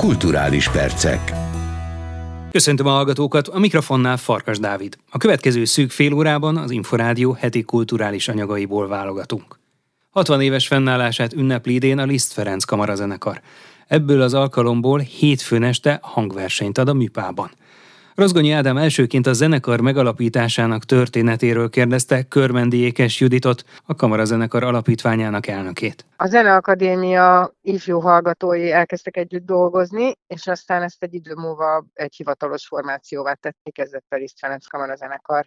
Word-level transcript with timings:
Kulturális 0.00 0.68
percek. 0.68 1.32
Köszöntöm 2.50 2.86
a 2.86 2.90
hallgatókat, 2.90 3.48
a 3.48 3.58
mikrofonnál 3.58 4.16
Farkas 4.16 4.58
Dávid. 4.58 4.96
A 5.10 5.18
következő 5.18 5.64
szűk 5.64 5.90
fél 5.90 6.12
órában 6.12 6.56
az 6.56 6.70
Inforádió 6.70 7.32
heti 7.32 7.62
kulturális 7.62 8.28
anyagaiból 8.28 8.88
válogatunk. 8.88 9.58
60 10.10 10.40
éves 10.40 10.66
fennállását 10.66 11.32
ünnepli 11.32 11.74
idén 11.74 11.98
a 11.98 12.04
Liszt 12.04 12.32
Ferenc 12.32 12.64
kamarazenekar. 12.64 13.40
Ebből 13.86 14.20
az 14.20 14.34
alkalomból 14.34 14.98
hétfőn 14.98 15.62
este 15.62 15.98
hangversenyt 16.02 16.78
ad 16.78 16.88
a 16.88 16.94
Műpában. 16.94 17.50
Rozgonyi 18.20 18.50
Ádám 18.50 18.76
elsőként 18.76 19.26
a 19.26 19.32
zenekar 19.32 19.80
megalapításának 19.80 20.84
történetéről 20.84 21.70
kérdezte 21.70 22.22
Körmendi 22.22 22.76
Ékes 22.76 23.20
Juditot, 23.20 23.64
a 23.84 23.94
Kamarazenekar 23.94 24.62
alapítványának 24.62 25.46
elnökét. 25.46 26.06
A 26.16 26.26
Zeneakadémia 26.26 27.52
ifjú 27.62 27.98
hallgatói 27.98 28.72
elkezdtek 28.72 29.16
együtt 29.16 29.44
dolgozni, 29.44 30.12
és 30.26 30.46
aztán 30.46 30.82
ezt 30.82 31.02
egy 31.02 31.14
idő 31.14 31.34
múlva 31.34 31.84
egy 31.94 32.14
hivatalos 32.16 32.66
formációvá 32.66 33.32
tették, 33.32 33.74
fel 34.08 34.18
Liszt 34.18 34.38
Ferenc 34.38 34.66
Kamarazenekar 34.66 35.46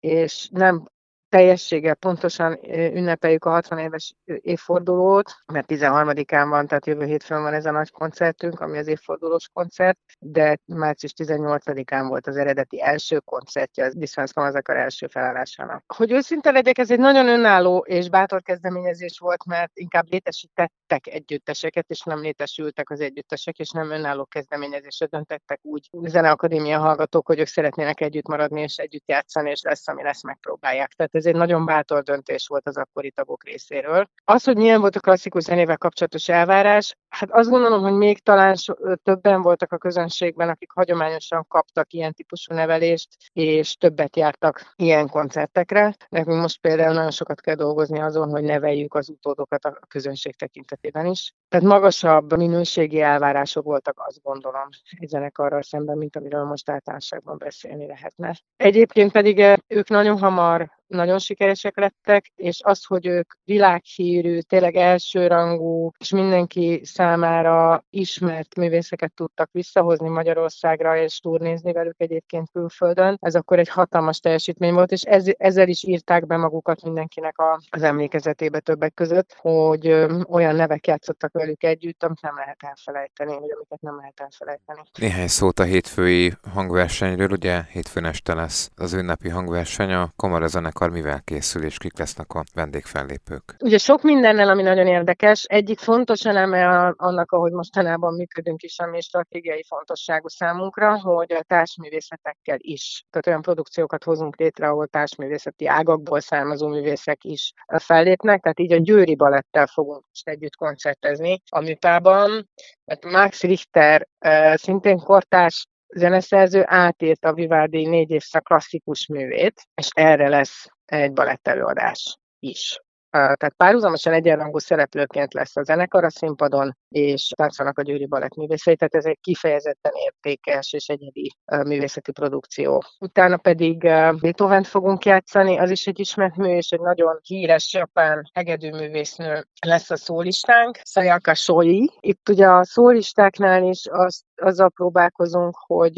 és 0.00 0.48
nem 0.52 0.84
teljességgel 1.30 1.94
pontosan 1.94 2.58
ünnepeljük 2.72 3.44
a 3.44 3.50
60 3.50 3.78
éves 3.78 4.14
évfordulót, 4.24 5.34
mert 5.52 5.66
13-án 5.72 6.46
van, 6.48 6.66
tehát 6.66 6.86
jövő 6.86 7.04
hétfőn 7.04 7.42
van 7.42 7.52
ez 7.52 7.66
a 7.66 7.70
nagy 7.70 7.90
koncertünk, 7.90 8.60
ami 8.60 8.78
az 8.78 8.86
évfordulós 8.86 9.48
koncert, 9.52 9.98
de 10.18 10.58
március 10.64 11.12
18-án 11.16 12.04
volt 12.08 12.26
az 12.26 12.36
eredeti 12.36 12.82
első 12.82 13.18
koncertje 13.18 13.84
az 13.84 13.94
Diszfánsz 13.94 14.32
Kamazakar 14.32 14.76
első 14.76 15.06
felállásának. 15.06 15.84
Hogy 15.96 16.12
őszinte 16.12 16.50
legyek, 16.50 16.78
ez 16.78 16.90
egy 16.90 16.98
nagyon 16.98 17.28
önálló 17.28 17.78
és 17.78 18.08
bátor 18.08 18.42
kezdeményezés 18.42 19.18
volt, 19.18 19.44
mert 19.44 19.70
inkább 19.74 20.06
létesítettek 20.10 21.06
együtteseket, 21.06 21.84
és 21.88 22.02
nem 22.02 22.20
létesültek 22.20 22.90
az 22.90 23.00
együttesek, 23.00 23.58
és 23.58 23.70
nem 23.70 23.90
önálló 23.90 24.24
kezdeményezésre 24.24 25.06
döntettek 25.06 25.58
úgy 25.62 25.88
zeneakadémia 25.92 26.78
hallgatók, 26.78 27.26
hogy 27.26 27.38
ők 27.38 27.46
szeretnének 27.46 28.00
együtt 28.00 28.28
maradni 28.28 28.60
és 28.60 28.76
együtt 28.76 29.08
játszani, 29.08 29.50
és 29.50 29.62
lesz, 29.62 29.88
ami 29.88 30.02
lesz, 30.02 30.22
megpróbálják. 30.22 30.92
Tehát 30.92 31.14
ez 31.20 31.26
egy 31.26 31.36
nagyon 31.36 31.64
bátor 31.64 32.02
döntés 32.02 32.46
volt 32.46 32.66
az 32.66 32.76
akkori 32.76 33.10
tagok 33.10 33.44
részéről. 33.44 34.06
Az, 34.24 34.44
hogy 34.44 34.56
milyen 34.56 34.80
volt 34.80 34.96
a 34.96 35.00
klasszikus 35.00 35.42
zenével 35.42 35.76
kapcsolatos 35.76 36.28
elvárás, 36.28 36.96
hát 37.08 37.30
azt 37.30 37.50
gondolom, 37.50 37.82
hogy 37.82 37.92
még 37.92 38.18
talán 38.18 38.54
többen 39.02 39.42
voltak 39.42 39.72
a 39.72 39.78
közönségben, 39.78 40.48
akik 40.48 40.70
hagyományosan 40.72 41.44
kaptak 41.48 41.92
ilyen 41.92 42.12
típusú 42.12 42.54
nevelést, 42.54 43.08
és 43.32 43.74
többet 43.74 44.16
jártak 44.16 44.72
ilyen 44.76 45.08
koncertekre. 45.08 45.94
Nekünk 46.08 46.40
most 46.40 46.60
például 46.60 46.94
nagyon 46.94 47.10
sokat 47.10 47.40
kell 47.40 47.54
dolgozni 47.54 48.00
azon, 48.00 48.28
hogy 48.30 48.42
neveljük 48.42 48.94
az 48.94 49.08
utódokat 49.08 49.64
a 49.64 49.78
közönség 49.88 50.36
tekintetében 50.36 51.06
is. 51.06 51.34
Tehát 51.48 51.66
magasabb 51.66 52.36
minőségi 52.36 53.00
elvárások 53.00 53.64
voltak, 53.64 54.02
azt 54.06 54.22
gondolom, 54.22 54.68
egy 54.98 55.08
zenekarral 55.08 55.62
szemben, 55.62 55.98
mint 55.98 56.16
amiről 56.16 56.44
most 56.44 56.70
általánosságban 56.70 57.38
beszélni 57.38 57.86
lehetne. 57.86 58.34
Egyébként 58.56 59.12
pedig 59.12 59.58
ők 59.66 59.88
nagyon 59.88 60.18
hamar 60.18 60.78
nagyon 60.90 61.18
sikeresek 61.18 61.76
lettek, 61.76 62.32
és 62.36 62.60
az, 62.62 62.84
hogy 62.84 63.06
ők 63.06 63.32
világhírű, 63.44 64.38
tényleg 64.38 64.76
elsőrangú, 64.76 65.90
és 65.98 66.10
mindenki 66.10 66.80
számára 66.84 67.84
ismert 67.90 68.56
művészeket 68.56 69.12
tudtak 69.14 69.48
visszahozni 69.52 70.08
Magyarországra, 70.08 70.96
és 70.96 71.18
turnézni 71.18 71.72
velük 71.72 71.94
egyébként 71.98 72.48
külföldön, 72.52 73.16
ez 73.20 73.34
akkor 73.34 73.58
egy 73.58 73.68
hatalmas 73.68 74.18
teljesítmény 74.20 74.72
volt, 74.74 74.92
és 74.92 75.02
ez, 75.02 75.24
ezzel 75.36 75.68
is 75.68 75.84
írták 75.84 76.26
be 76.26 76.36
magukat 76.36 76.82
mindenkinek 76.82 77.38
a, 77.38 77.60
az 77.70 77.82
emlékezetébe 77.82 78.60
többek 78.60 78.94
között, 78.94 79.36
hogy 79.38 79.86
ö, 79.86 80.20
olyan 80.28 80.54
nevek 80.54 80.86
játszottak 80.86 81.32
velük 81.32 81.62
együtt, 81.62 82.02
amit 82.02 82.22
nem 82.22 82.36
lehet 82.36 82.56
elfelejteni, 82.62 83.30
vagy 83.30 83.50
amiket 83.54 83.80
nem 83.80 83.96
lehet 83.96 84.20
elfelejteni. 84.20 84.80
Néhány 84.98 85.28
szót 85.28 85.58
a 85.58 85.64
hétfői 85.64 86.32
hangversenyről, 86.52 87.28
ugye 87.30 87.62
hétfőn 87.62 88.04
este 88.04 88.34
lesz 88.34 88.70
az 88.76 88.92
ünnepi 88.92 89.28
hangverseny, 89.28 89.92
a 89.92 90.12
Komara 90.16 90.48
zenekar 90.80 90.90
mivel 90.90 91.20
készül, 91.24 91.64
és 91.64 91.78
kik 91.78 91.98
lesznek 91.98 92.32
a 92.32 92.44
vendégfellépők? 92.54 93.56
Ugye 93.58 93.78
sok 93.78 94.02
mindennel, 94.02 94.48
ami 94.48 94.62
nagyon 94.62 94.86
érdekes. 94.86 95.44
Egyik 95.44 95.78
fontos 95.78 96.24
eleme 96.24 96.86
annak, 96.96 97.32
ahogy 97.32 97.52
mostanában 97.52 98.14
működünk 98.14 98.62
is, 98.62 98.78
ami 98.78 99.00
stratégiai 99.00 99.64
fontosságú 99.68 100.28
számunkra, 100.28 101.00
hogy 101.00 101.32
a 101.32 101.42
társművészetekkel 101.42 102.56
is, 102.60 103.04
tehát 103.10 103.26
olyan 103.26 103.42
produkciókat 103.42 104.04
hozunk 104.04 104.36
létre, 104.36 104.68
ahol 104.68 104.86
társművészeti 104.86 105.66
ágakból 105.66 106.20
származó 106.20 106.68
művészek 106.68 107.24
is 107.24 107.52
fellépnek, 107.66 108.40
tehát 108.42 108.60
így 108.60 108.72
a 108.72 108.76
Győri 108.76 109.16
Balettel 109.16 109.66
fogunk 109.66 110.04
most 110.08 110.28
együtt 110.28 110.56
koncertezni 110.56 111.42
a 111.48 111.60
műpában, 111.60 112.48
mert 112.84 113.04
Max 113.04 113.42
Richter 113.42 114.06
szintén 114.54 114.98
kortárs 114.98 115.66
zeneszerző 115.96 116.62
átírta 116.66 117.28
a 117.28 117.32
Vivaldi 117.32 117.86
négy 117.86 118.10
évszak 118.10 118.44
klasszikus 118.44 119.06
művét, 119.06 119.62
és 119.74 119.88
erre 119.92 120.28
lesz 120.28 120.66
egy 120.84 121.12
balett 121.12 121.48
előadás 121.48 122.18
is. 122.38 122.80
Tehát 123.10 123.54
párhuzamosan 123.56 124.12
egyenrangú 124.12 124.58
szereplőként 124.58 125.34
lesz 125.34 125.56
a 125.56 125.62
zenekar 125.62 126.04
a 126.04 126.10
színpadon, 126.10 126.76
és 126.88 127.32
táncolnak 127.36 127.78
a 127.78 127.82
Győri 127.82 128.06
Balett 128.06 128.34
művészei, 128.34 128.76
tehát 128.76 128.94
ez 128.94 129.04
egy 129.04 129.18
kifejezetten 129.20 129.92
értékes 129.94 130.72
és 130.72 130.86
egyedi 130.86 131.36
művészeti 131.44 132.12
produkció. 132.12 132.82
Utána 132.98 133.36
pedig 133.36 133.78
Beethoven 134.20 134.62
fogunk 134.62 135.04
játszani, 135.04 135.58
az 135.58 135.70
is 135.70 135.86
egy 135.86 136.00
ismert 136.00 136.36
mű, 136.36 136.56
és 136.56 136.70
egy 136.70 136.80
nagyon 136.80 137.18
híres 137.22 137.72
japán 137.72 138.30
hegedűművésznő 138.34 139.46
lesz 139.66 139.90
a 139.90 139.96
szólistánk, 139.96 140.78
Sayaka 140.84 141.34
Soi. 141.34 141.90
Itt 142.00 142.28
ugye 142.28 142.46
a 142.46 142.64
szólistáknál 142.64 143.62
is 143.62 143.86
az, 143.90 144.22
azzal 144.40 144.70
próbálkozunk, 144.70 145.56
hogy 145.66 145.94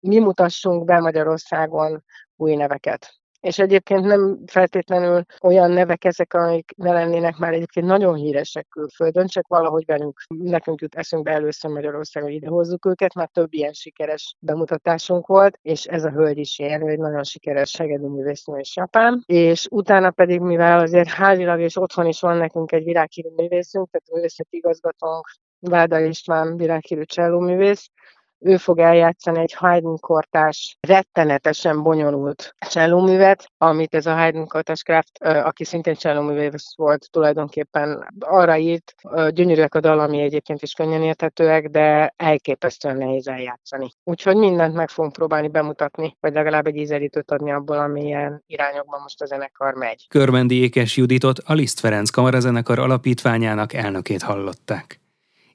mi 0.00 0.18
mutassunk 0.18 0.84
be 0.84 1.00
Magyarországon 1.00 2.04
új 2.36 2.54
neveket. 2.54 3.14
És 3.40 3.58
egyébként 3.58 4.04
nem 4.04 4.38
feltétlenül 4.46 5.24
olyan 5.42 5.70
nevek 5.70 6.04
ezek, 6.04 6.34
amik 6.34 6.72
ne 6.76 6.92
lennének 6.92 7.36
már 7.36 7.52
egyébként 7.52 7.86
nagyon 7.86 8.14
híresek 8.14 8.66
külföldön, 8.68 9.26
csak 9.26 9.46
valahogy 9.46 9.84
velünk, 9.86 10.20
nekünk 10.28 10.80
jut 10.80 10.94
eszünkbe 10.94 11.30
először 11.30 11.70
Magyarországon 11.70 12.30
idehozzuk 12.30 12.86
őket, 12.86 13.14
mert 13.14 13.32
több 13.32 13.52
ilyen 13.52 13.72
sikeres 13.72 14.36
bemutatásunk 14.38 15.26
volt, 15.26 15.58
és 15.62 15.84
ez 15.84 16.04
a 16.04 16.10
hölgy 16.10 16.38
is 16.38 16.58
ilyen, 16.58 16.88
egy 16.88 16.98
nagyon 16.98 17.24
sikeres 17.24 17.70
segedű 17.70 18.06
művésznő 18.06 18.58
és 18.58 18.76
Japán, 18.76 19.22
és 19.26 19.66
utána 19.70 20.10
pedig, 20.10 20.40
mivel 20.40 20.78
azért 20.78 21.08
házilag 21.08 21.60
és 21.60 21.76
otthon 21.76 22.06
is 22.06 22.20
van 22.20 22.36
nekünk 22.36 22.72
egy 22.72 22.84
világhírű 22.84 23.28
művészünk, 23.36 23.90
tehát 23.90 24.08
művészeti 24.12 24.56
igazgatónk, 24.56 25.26
Váda 25.68 26.00
István 26.00 26.56
világhírű 26.56 27.02
csellóművész, 27.02 27.90
ő 28.38 28.56
fog 28.56 28.78
eljátszani 28.78 29.38
egy 29.38 29.52
Haydn 29.52 29.94
kortás, 30.00 30.76
rettenetesen 30.80 31.82
bonyolult 31.82 32.54
csellóművet, 32.70 33.52
amit 33.58 33.94
ez 33.94 34.06
a 34.06 34.14
Haydn 34.14 34.46
kortás 34.46 34.82
Kraft, 34.82 35.18
aki 35.24 35.64
szintén 35.64 35.94
csellóművész 35.94 36.74
volt, 36.76 37.10
tulajdonképpen 37.10 38.14
arra 38.20 38.56
írt, 38.56 38.94
gyönyörűek 39.28 39.74
a 39.74 39.80
dalami 39.80 40.20
egyébként 40.20 40.62
is 40.62 40.72
könnyen 40.72 41.02
érthetőek, 41.02 41.68
de 41.68 42.14
elképesztően 42.16 42.96
nehéz 42.96 43.28
eljátszani. 43.28 43.90
Úgyhogy 44.04 44.36
mindent 44.36 44.74
meg 44.74 44.88
fogunk 44.88 45.12
próbálni 45.12 45.48
bemutatni, 45.48 46.16
vagy 46.20 46.32
legalább 46.32 46.66
egy 46.66 46.76
ízelítőt 46.76 47.30
adni 47.30 47.52
abból, 47.52 47.78
amilyen 47.78 48.42
irányokban 48.46 49.00
most 49.02 49.22
a 49.22 49.26
zenekar 49.26 49.74
megy. 49.74 50.06
Körmendi 50.08 50.62
Ékes 50.62 50.96
Juditot 50.96 51.38
a 51.38 51.52
Liszt 51.52 51.80
Ferenc 51.80 52.10
Kamarazenekar 52.10 52.78
alapítványának 52.78 53.72
elnökét 53.72 54.22
hallották. 54.22 55.00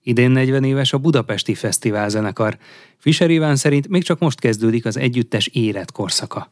Idén 0.03 0.31
40 0.31 0.63
éves 0.63 0.93
a 0.93 0.97
Budapesti 0.97 1.55
Fesztivál 1.55 2.09
zenekar. 2.09 2.57
Fischer 2.97 3.29
Iván 3.29 3.55
szerint 3.55 3.87
még 3.87 4.03
csak 4.03 4.19
most 4.19 4.39
kezdődik 4.39 4.85
az 4.85 4.97
együttes 4.97 5.47
érett 5.47 5.91
korszaka. 5.91 6.51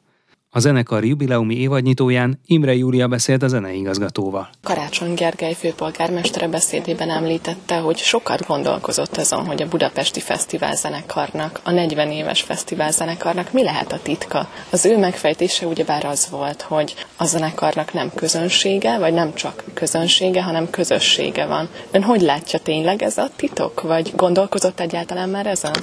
A 0.52 0.60
zenekar 0.60 1.06
jubileumi 1.06 1.56
évadnyitóján 1.56 2.40
Imre 2.46 2.74
Júlia 2.76 3.08
beszélt 3.08 3.44
a 3.44 3.48
zeneigazgatóval. 3.48 4.50
Karácsony 4.64 5.14
Gergely 5.14 5.54
főpolgármestere 5.54 6.48
beszédében 6.48 7.10
említette, 7.10 7.78
hogy 7.78 7.98
sokat 7.98 8.46
gondolkozott 8.48 9.18
azon, 9.18 9.46
hogy 9.46 9.62
a 9.62 9.68
Budapesti 9.68 10.20
Fesztivál 10.20 10.76
zenekarnak, 10.76 11.60
a 11.64 11.72
40 11.72 12.12
éves 12.12 12.42
fesztivál 12.42 12.92
zenekarnak 12.92 13.52
mi 13.52 13.64
lehet 13.64 13.92
a 13.92 14.00
titka. 14.04 14.50
Az 14.70 14.86
ő 14.86 14.98
megfejtése 14.98 15.66
ugyebár 15.66 16.06
az 16.06 16.28
volt, 16.30 16.62
hogy 16.62 16.96
a 17.18 17.26
zenekarnak 17.26 17.94
nem 17.94 18.12
közönsége, 18.16 18.98
vagy 18.98 19.14
nem 19.14 19.34
csak 19.34 19.64
közönsége, 19.74 20.44
hanem 20.44 20.70
közössége 20.70 21.46
van. 21.46 21.70
Ön 21.92 22.04
hogy 22.04 22.22
látja 22.22 22.60
tényleg 22.60 23.02
ez 23.02 23.18
a 23.18 23.30
titok, 23.36 23.82
vagy 23.82 24.14
gondolkozott 24.16 24.80
egyáltalán 24.80 25.30
már 25.30 25.48
ezen? 25.48 25.76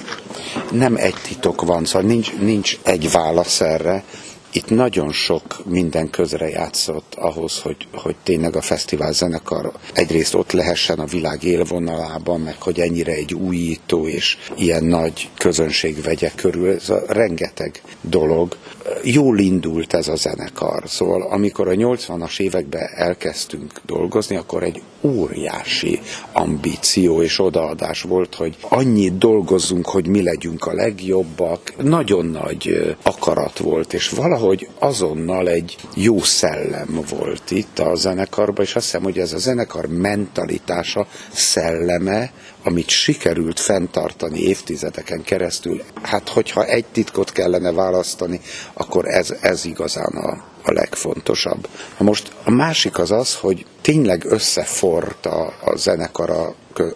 Nem 0.71 0.95
egy 0.95 1.15
titok 1.27 1.61
van, 1.61 1.85
szóval 1.85 2.07
nincs, 2.07 2.33
nincs 2.37 2.77
egy 2.83 3.11
válasz 3.11 3.61
erre 3.61 4.03
itt 4.51 4.69
nagyon 4.69 5.11
sok 5.11 5.65
minden 5.65 6.09
közre 6.09 6.49
játszott 6.49 7.15
ahhoz, 7.15 7.59
hogy, 7.59 7.87
hogy 7.93 8.15
tényleg 8.23 8.55
a 8.55 8.61
fesztivál 8.61 9.11
zenekar 9.11 9.71
egyrészt 9.93 10.33
ott 10.33 10.51
lehessen 10.51 10.99
a 10.99 11.05
világ 11.05 11.43
élvonalában, 11.43 12.41
meg 12.41 12.61
hogy 12.61 12.79
ennyire 12.79 13.11
egy 13.11 13.33
újító 13.33 14.07
és 14.07 14.37
ilyen 14.55 14.83
nagy 14.83 15.29
közönség 15.37 16.01
vegye 16.01 16.31
körül. 16.35 16.69
Ez 16.69 16.89
a 16.89 17.03
rengeteg 17.07 17.81
dolog. 18.01 18.57
Jól 19.03 19.39
indult 19.39 19.93
ez 19.93 20.07
a 20.07 20.15
zenekar. 20.15 20.83
Szóval 20.85 21.21
amikor 21.21 21.67
a 21.67 21.73
80-as 21.73 22.39
években 22.39 22.89
elkezdtünk 22.95 23.81
dolgozni, 23.85 24.35
akkor 24.35 24.63
egy 24.63 24.81
óriási 25.07 25.99
ambíció 26.31 27.21
és 27.21 27.39
odaadás 27.39 28.01
volt, 28.01 28.35
hogy 28.35 28.55
annyit 28.61 29.17
dolgozzunk, 29.17 29.87
hogy 29.87 30.07
mi 30.07 30.23
legyünk 30.23 30.65
a 30.65 30.73
legjobbak. 30.73 31.83
Nagyon 31.83 32.25
nagy 32.25 32.95
akarat 33.01 33.57
volt, 33.57 33.93
és 33.93 34.09
valahogy 34.09 34.67
azonnal 34.79 35.49
egy 35.49 35.75
jó 35.95 36.19
szellem 36.19 36.99
volt 37.09 37.51
itt 37.51 37.79
a 37.79 37.95
zenekarban, 37.95 38.65
és 38.65 38.75
azt 38.75 38.85
hiszem, 38.85 39.03
hogy 39.03 39.17
ez 39.17 39.33
a 39.33 39.37
zenekar 39.37 39.85
mentalitása, 39.87 41.07
szelleme, 41.31 42.31
amit 42.67 42.89
sikerült 42.89 43.59
fenntartani 43.59 44.39
évtizedeken 44.39 45.23
keresztül, 45.23 45.83
hát 46.01 46.29
hogyha 46.29 46.65
egy 46.65 46.85
titkot 46.85 47.31
kellene 47.31 47.71
választani, 47.71 48.39
akkor 48.73 49.05
ez, 49.05 49.35
ez 49.41 49.65
igazán 49.65 50.13
a, 50.15 50.43
a 50.63 50.71
legfontosabb. 50.71 51.67
Na 51.97 52.05
most 52.05 52.31
a 52.43 52.51
másik 52.51 52.99
az 52.99 53.11
az, 53.11 53.35
hogy 53.35 53.65
tényleg 53.81 54.25
összefort 54.25 55.25
a, 55.25 55.53
a 55.63 55.75
zenekar 55.75 56.29
a, 56.29 56.55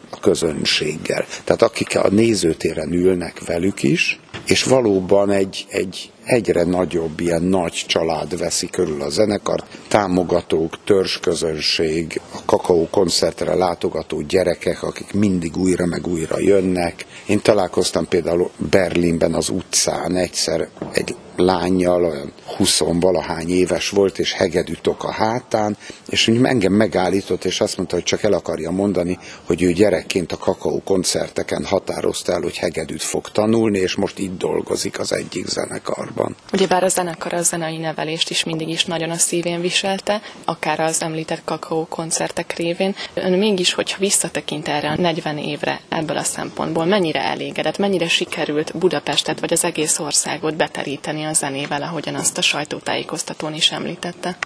a 0.10 0.20
közönséggel. 0.22 1.26
Tehát 1.44 1.62
akik 1.62 1.98
a 1.98 2.10
nézőtéren 2.10 2.94
ülnek 2.94 3.46
velük 3.46 3.84
is, 3.84 4.20
és 4.46 4.64
valóban 4.64 5.30
egy, 5.30 5.66
egy 5.70 6.12
egyre 6.32 6.64
nagyobb 6.64 7.20
ilyen 7.20 7.44
nagy 7.44 7.84
család 7.88 8.38
veszi 8.38 8.68
körül 8.68 9.02
a 9.02 9.10
zenekart, 9.10 9.80
támogatók, 9.88 10.84
törzsközönség, 10.84 12.22
a 12.34 12.42
kakaó 12.46 12.88
koncertre 12.92 13.56
látogató 13.56 14.22
gyerekek, 14.22 14.84
akik 14.84 15.14
mindig 15.14 15.58
újra 15.58 15.86
meg 15.86 16.08
újra 16.08 16.40
jönnek. 16.40 17.06
Én 17.28 17.42
találkoztam 17.42 18.08
például 18.08 18.50
Berlinben 18.70 19.34
az 19.34 19.50
utcán 19.50 20.16
egyszer 20.16 20.68
egy 20.92 21.16
lányjal, 21.36 22.04
olyan 22.04 22.34
20 22.58 22.80
valahány 23.00 23.50
éves 23.50 23.90
volt, 23.90 24.20
és 24.20 24.34
hegedűtok 24.34 25.04
a 25.04 25.12
hátán, 25.12 25.78
és 26.10 26.28
úgy 26.28 26.44
engem 26.44 26.74
megállított, 26.74 27.46
és 27.46 27.62
azt 27.62 27.78
mondta, 27.78 27.96
hogy 27.96 28.04
csak 28.04 28.24
el 28.24 28.34
akarja 28.34 28.72
mondani, 28.72 29.20
hogy 29.46 29.64
ő 29.64 29.72
gyerekként 29.72 30.32
a 30.32 30.38
kakaó 30.38 30.82
koncerteken 30.86 31.66
határozta 31.66 32.32
el, 32.32 32.42
hogy 32.42 32.58
hegedűt 32.58 33.04
fog 33.04 33.30
tanulni, 33.30 33.78
és 33.78 33.96
most 33.96 34.20
itt 34.20 34.38
dolgozik 34.38 35.00
az 35.00 35.14
egyik 35.14 35.48
zenekarban. 35.48 36.21
Ugyebár 36.54 36.84
a 36.84 36.88
zenekar 36.88 37.34
a 37.34 37.42
zenei 37.42 37.78
nevelést 37.78 38.30
is 38.30 38.44
mindig 38.44 38.70
is 38.70 38.86
nagyon 38.86 39.10
a 39.10 39.18
szívén 39.18 39.62
viselte, 39.62 40.22
akár 40.46 40.80
az 40.80 41.02
említett 41.02 41.42
kakaó 41.44 41.86
koncertek 41.90 42.58
révén. 42.58 42.96
Ön 43.14 43.32
mégis, 43.32 43.74
hogyha 43.74 44.00
visszatekint 44.00 44.68
erre 44.68 44.90
a 44.90 44.96
40 44.96 45.38
évre 45.38 45.80
ebből 45.90 46.18
a 46.18 46.24
szempontból, 46.24 46.86
mennyire 46.86 47.24
elégedett, 47.24 47.78
mennyire 47.78 48.08
sikerült 48.08 48.78
Budapestet 48.78 49.40
vagy 49.40 49.54
az 49.54 49.64
egész 49.64 50.00
országot 50.00 50.56
beteríteni 50.56 51.24
a 51.24 51.34
zenével, 51.34 51.82
ahogyan 51.82 52.16
azt 52.16 52.38
a 52.38 52.42
sajtótájékoztatón 52.42 53.54
is 53.54 53.72
említette? 53.72 54.38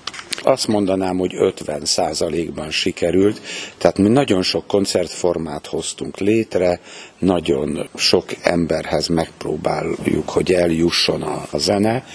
Azt 0.44 0.68
mondanám, 0.68 1.18
hogy 1.18 1.36
50 1.36 1.86
százalékban 1.86 2.72
sikerült, 2.72 3.42
tehát 3.78 3.98
mi 3.98 4.08
nagyon 4.08 4.42
sok 4.42 4.68
koncertformát 4.68 5.68
hoztunk 5.68 6.18
létre, 6.18 6.80
nagyon 7.26 7.90
sok 7.96 8.26
emberhez 8.42 9.08
megpróbáljuk, 9.08 10.30
hogy 10.30 10.54
eljusson 10.54 11.22
a, 11.22 11.58
zene. 11.58 12.06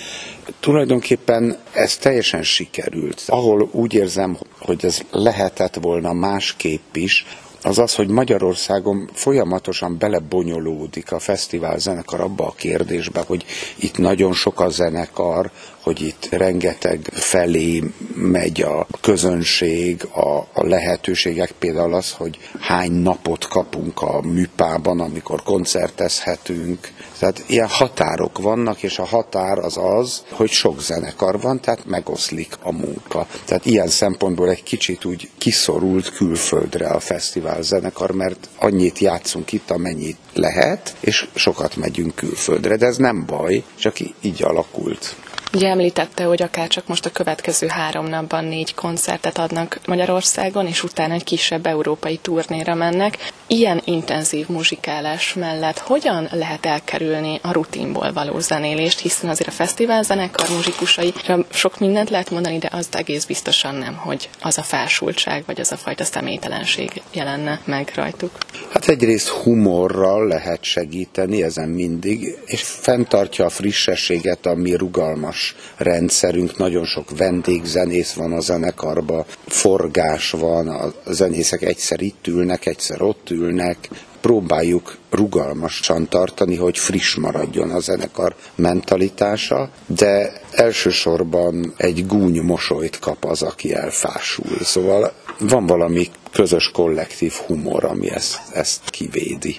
Tulajdonképpen 0.60 1.56
ez 1.72 1.96
teljesen 1.96 2.42
sikerült. 2.42 3.22
Ahol 3.26 3.68
úgy 3.72 3.94
érzem, 3.94 4.38
hogy 4.58 4.84
ez 4.84 5.00
lehetett 5.10 5.74
volna 5.74 6.12
másképp 6.12 6.96
is, 6.96 7.26
az 7.62 7.78
az, 7.78 7.94
hogy 7.94 8.08
Magyarországon 8.08 9.10
folyamatosan 9.12 9.98
belebonyolódik 9.98 11.12
a 11.12 11.18
fesztivál 11.18 11.78
zenekar 11.78 12.20
abba 12.20 12.46
a 12.46 12.54
kérdésbe, 12.56 13.22
hogy 13.26 13.44
itt 13.76 13.98
nagyon 13.98 14.32
sok 14.32 14.60
a 14.60 14.68
zenekar, 14.68 15.50
hogy 15.90 16.00
itt 16.06 16.28
rengeteg 16.30 17.10
felé 17.12 17.82
megy 18.14 18.62
a 18.62 18.86
közönség, 19.00 20.04
a, 20.12 20.36
a 20.52 20.66
lehetőségek, 20.66 21.50
például 21.58 21.94
az, 21.94 22.12
hogy 22.12 22.38
hány 22.60 22.92
napot 22.92 23.48
kapunk 23.48 24.00
a 24.00 24.20
műpában, 24.20 25.00
amikor 25.00 25.42
koncertezhetünk. 25.42 26.92
Tehát 27.18 27.44
ilyen 27.46 27.68
határok 27.68 28.38
vannak, 28.38 28.82
és 28.82 28.98
a 28.98 29.04
határ 29.04 29.58
az 29.58 29.76
az, 29.76 30.24
hogy 30.30 30.50
sok 30.50 30.80
zenekar 30.80 31.40
van, 31.40 31.60
tehát 31.60 31.86
megoszlik 31.86 32.56
a 32.62 32.72
munka. 32.72 33.26
Tehát 33.44 33.66
ilyen 33.66 33.88
szempontból 33.88 34.50
egy 34.50 34.62
kicsit 34.62 35.04
úgy 35.04 35.28
kiszorult 35.38 36.10
külföldre 36.10 36.88
a 36.88 37.00
fesztivál 37.00 37.62
zenekar, 37.62 38.10
mert 38.10 38.48
annyit 38.58 38.98
játszunk 38.98 39.52
itt, 39.52 39.70
amennyit 39.70 40.18
lehet, 40.34 40.94
és 41.00 41.28
sokat 41.34 41.76
megyünk 41.76 42.14
külföldre, 42.14 42.76
de 42.76 42.86
ez 42.86 42.96
nem 42.96 43.24
baj, 43.26 43.62
csak 43.74 43.96
így 44.20 44.42
alakult. 44.42 45.16
Ugye 45.54 45.68
említette, 45.68 46.24
hogy 46.24 46.42
akár 46.42 46.68
csak 46.68 46.86
most 46.86 47.06
a 47.06 47.10
következő 47.10 47.66
három 47.66 48.06
napban 48.06 48.44
négy 48.44 48.74
koncertet 48.74 49.38
adnak 49.38 49.80
Magyarországon, 49.86 50.66
és 50.66 50.82
utána 50.82 51.14
egy 51.14 51.24
kisebb 51.24 51.66
európai 51.66 52.16
turnéra 52.16 52.74
mennek. 52.74 53.18
Ilyen 53.46 53.82
intenzív 53.84 54.48
muzsikálás 54.48 55.34
mellett 55.34 55.78
hogyan 55.78 56.28
lehet 56.32 56.66
elkerülni 56.66 57.38
a 57.42 57.52
rutinból 57.52 58.12
való 58.12 58.38
zenélést, 58.38 59.00
hiszen 59.00 59.30
azért 59.30 59.48
a 59.48 59.52
fesztivál 59.52 60.02
zenekar 60.02 60.48
muzsikusai 60.48 61.12
sok 61.50 61.78
mindent 61.78 62.10
lehet 62.10 62.30
mondani, 62.30 62.58
de 62.58 62.68
az 62.72 62.88
egész 62.90 63.24
biztosan 63.24 63.74
nem, 63.74 63.96
hogy 63.96 64.28
az 64.40 64.58
a 64.58 64.62
fásultság, 64.62 65.42
vagy 65.46 65.60
az 65.60 65.72
a 65.72 65.76
fajta 65.76 66.04
személytelenség 66.04 67.02
jelenne 67.12 67.60
meg 67.64 67.92
rajtuk. 67.94 68.30
Hát 68.72 68.88
egyrészt 68.88 69.28
humorral 69.28 70.26
lehet 70.26 70.62
segíteni, 70.64 71.42
ezen 71.42 71.68
mindig, 71.68 72.38
és 72.44 72.62
fenntartja 72.62 73.44
a 73.44 73.48
frissességet, 73.48 74.46
ami 74.46 74.74
rugalmas 74.74 75.39
forgás 75.40 75.54
rendszerünk, 75.76 76.56
nagyon 76.56 76.84
sok 76.84 77.16
vendégzenész 77.16 78.12
van 78.12 78.32
a 78.32 78.40
zenekarban, 78.40 79.24
forgás 79.46 80.30
van, 80.30 80.68
a 80.68 80.92
zenészek 81.06 81.62
egyszer 81.62 82.00
itt 82.00 82.26
ülnek, 82.26 82.66
egyszer 82.66 83.02
ott 83.02 83.30
ülnek, 83.30 83.88
próbáljuk 84.20 84.96
rugalmasan 85.10 86.08
tartani, 86.08 86.56
hogy 86.56 86.78
friss 86.78 87.14
maradjon 87.14 87.70
a 87.70 87.80
zenekar 87.80 88.34
mentalitása, 88.54 89.70
de 89.86 90.32
elsősorban 90.50 91.74
egy 91.76 92.06
gúny 92.06 92.40
mosolyt 92.40 92.98
kap 92.98 93.24
az, 93.24 93.42
aki 93.42 93.74
elfásul. 93.74 94.58
Szóval 94.60 95.12
van 95.38 95.66
valami 95.66 96.10
közös 96.32 96.70
kollektív 96.70 97.32
humor, 97.32 97.84
ami 97.84 98.10
ezt, 98.10 98.38
ezt 98.52 98.90
kivédi. 98.90 99.56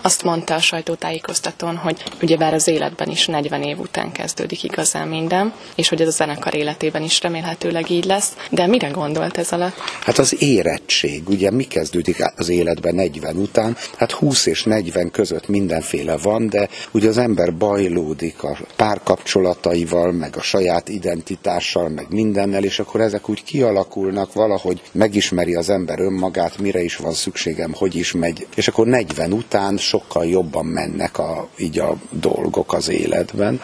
Azt 0.00 0.22
mondta 0.22 0.54
a 0.54 0.60
sajtótájékoztatón, 0.60 1.76
hogy 1.76 2.02
ugyebár 2.22 2.54
az 2.54 2.68
életben 2.68 3.08
is 3.08 3.26
40 3.26 3.62
év 3.62 3.78
után 3.78 4.12
kezdődik 4.12 4.62
igazán 4.62 5.08
minden, 5.08 5.52
és 5.74 5.88
hogy 5.88 6.00
ez 6.00 6.08
a 6.08 6.10
zenekar 6.10 6.54
életében 6.54 7.02
is 7.02 7.20
remélhetőleg 7.20 7.90
így 7.90 8.04
lesz. 8.04 8.36
De 8.50 8.66
mire 8.66 8.88
gondolt 8.88 9.38
ez 9.38 9.52
alatt? 9.52 9.76
Hát 10.00 10.18
az 10.18 10.42
érettség, 10.42 11.28
ugye 11.28 11.50
mi 11.50 11.64
kezdődik 11.64 12.16
az 12.36 12.48
életben 12.48 12.94
40 12.94 13.36
után? 13.36 13.76
Hát 13.96 14.12
20 14.12 14.46
és 14.46 14.62
40 14.62 15.10
között 15.10 15.48
mindenféle 15.48 16.16
van, 16.16 16.48
de 16.48 16.68
ugye 16.90 17.08
az 17.08 17.18
ember 17.18 17.56
bajlódik 17.56 18.42
a 18.42 18.58
párkapcsolataival, 18.76 20.12
meg 20.12 20.36
a 20.36 20.42
saját 20.42 20.88
identitással, 20.88 21.88
meg 21.88 22.06
mindennel, 22.10 22.64
és 22.64 22.78
akkor 22.78 23.00
ezek 23.00 23.28
úgy 23.28 23.44
kialakulnak 23.44 24.32
valahogy, 24.32 24.82
megismeri 24.92 25.54
az 25.54 25.70
ember 25.70 26.00
önmagát, 26.00 26.58
mire 26.58 26.80
is 26.80 26.96
van 26.96 27.12
szükségem, 27.12 27.72
hogy 27.74 27.94
is 27.94 28.12
megy, 28.12 28.46
és 28.54 28.68
akkor 28.68 28.86
40 28.86 29.32
után 29.32 29.76
sokkal 29.88 30.26
jobban 30.26 30.66
mennek 30.66 31.18
a, 31.18 31.48
így 31.58 31.78
a 31.78 31.96
dolgok 32.10 32.72
az 32.72 32.88
életben, 32.88 33.60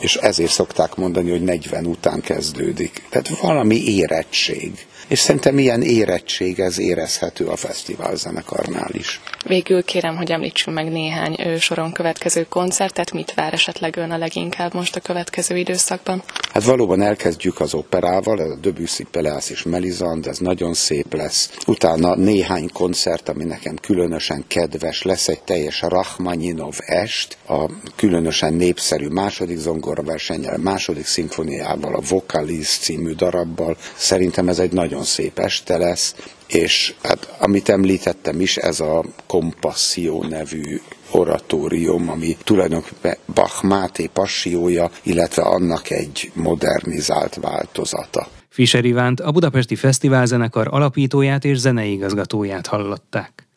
és 0.00 0.16
ezért 0.16 0.50
szokták 0.50 0.94
mondani, 0.94 1.30
hogy 1.30 1.42
40 1.42 1.86
után 1.86 2.20
kezdődik. 2.20 3.02
Tehát 3.10 3.28
valami 3.28 3.84
érettség. 3.84 4.86
És 5.10 5.18
szerintem 5.18 5.58
ilyen 5.58 5.82
érettség 5.82 6.60
ez 6.60 6.78
érezhető 6.78 7.46
a 7.46 7.56
fesztivál 7.56 8.16
zenekarnál 8.16 8.90
is. 8.92 9.20
Végül 9.46 9.84
kérem, 9.84 10.16
hogy 10.16 10.30
említsünk 10.30 10.76
meg 10.76 10.90
néhány 10.90 11.58
soron 11.58 11.92
következő 11.92 12.46
koncertet, 12.48 13.12
mit 13.12 13.34
vár 13.34 13.52
esetleg 13.52 13.96
ön 13.96 14.10
a 14.10 14.18
leginkább 14.18 14.74
most 14.74 14.96
a 14.96 15.00
következő 15.00 15.56
időszakban? 15.56 16.22
Hát 16.52 16.64
valóban 16.64 17.02
elkezdjük 17.02 17.60
az 17.60 17.74
operával, 17.74 18.40
ez 18.40 18.50
a 18.50 18.56
Debussy, 18.56 19.04
Peleas 19.10 19.50
és 19.50 19.62
Melisande, 19.62 20.28
ez 20.28 20.38
nagyon 20.38 20.74
szép 20.74 21.14
lesz. 21.14 21.50
Utána 21.66 22.14
néhány 22.14 22.68
koncert, 22.72 23.28
ami 23.28 23.44
nekem 23.44 23.76
különösen 23.76 24.44
kedves, 24.46 25.02
lesz 25.02 25.28
egy 25.28 25.42
teljes 25.42 25.80
Rachmaninov 25.80 26.76
est, 26.78 27.36
a 27.48 27.70
különösen 27.96 28.54
népszerű 28.54 29.08
második 29.08 29.58
zongoraversennyel, 29.58 30.58
második 30.58 31.06
szimfoniával, 31.06 31.94
a 31.94 32.00
Vocaliz 32.08 32.68
című 32.68 33.12
darabbal. 33.12 33.76
Szerintem 33.96 34.48
ez 34.48 34.58
egy 34.58 34.72
nagyon 34.72 34.99
szép 35.02 35.38
este 35.38 35.76
lesz, 35.76 36.14
és 36.46 36.94
hát 37.02 37.36
amit 37.38 37.68
említettem 37.68 38.40
is, 38.40 38.56
ez 38.56 38.80
a 38.80 39.04
Compassio 39.26 40.24
nevű 40.28 40.80
oratórium, 41.10 42.08
ami 42.08 42.36
tulajdonképpen 42.44 43.16
Bach 43.34 43.64
Máté 43.64 44.06
passiója, 44.12 44.90
illetve 45.02 45.42
annak 45.42 45.90
egy 45.90 46.30
modernizált 46.34 47.34
változata. 47.34 48.28
Fischer 48.48 48.84
Ivánt, 48.84 49.20
a 49.20 49.30
Budapesti 49.30 49.74
Fesztiválzenekar 49.74 50.68
alapítóját 50.70 51.44
és 51.44 51.58
zenei 51.58 51.92
igazgatóját 51.92 52.66
hallották. 52.66 53.48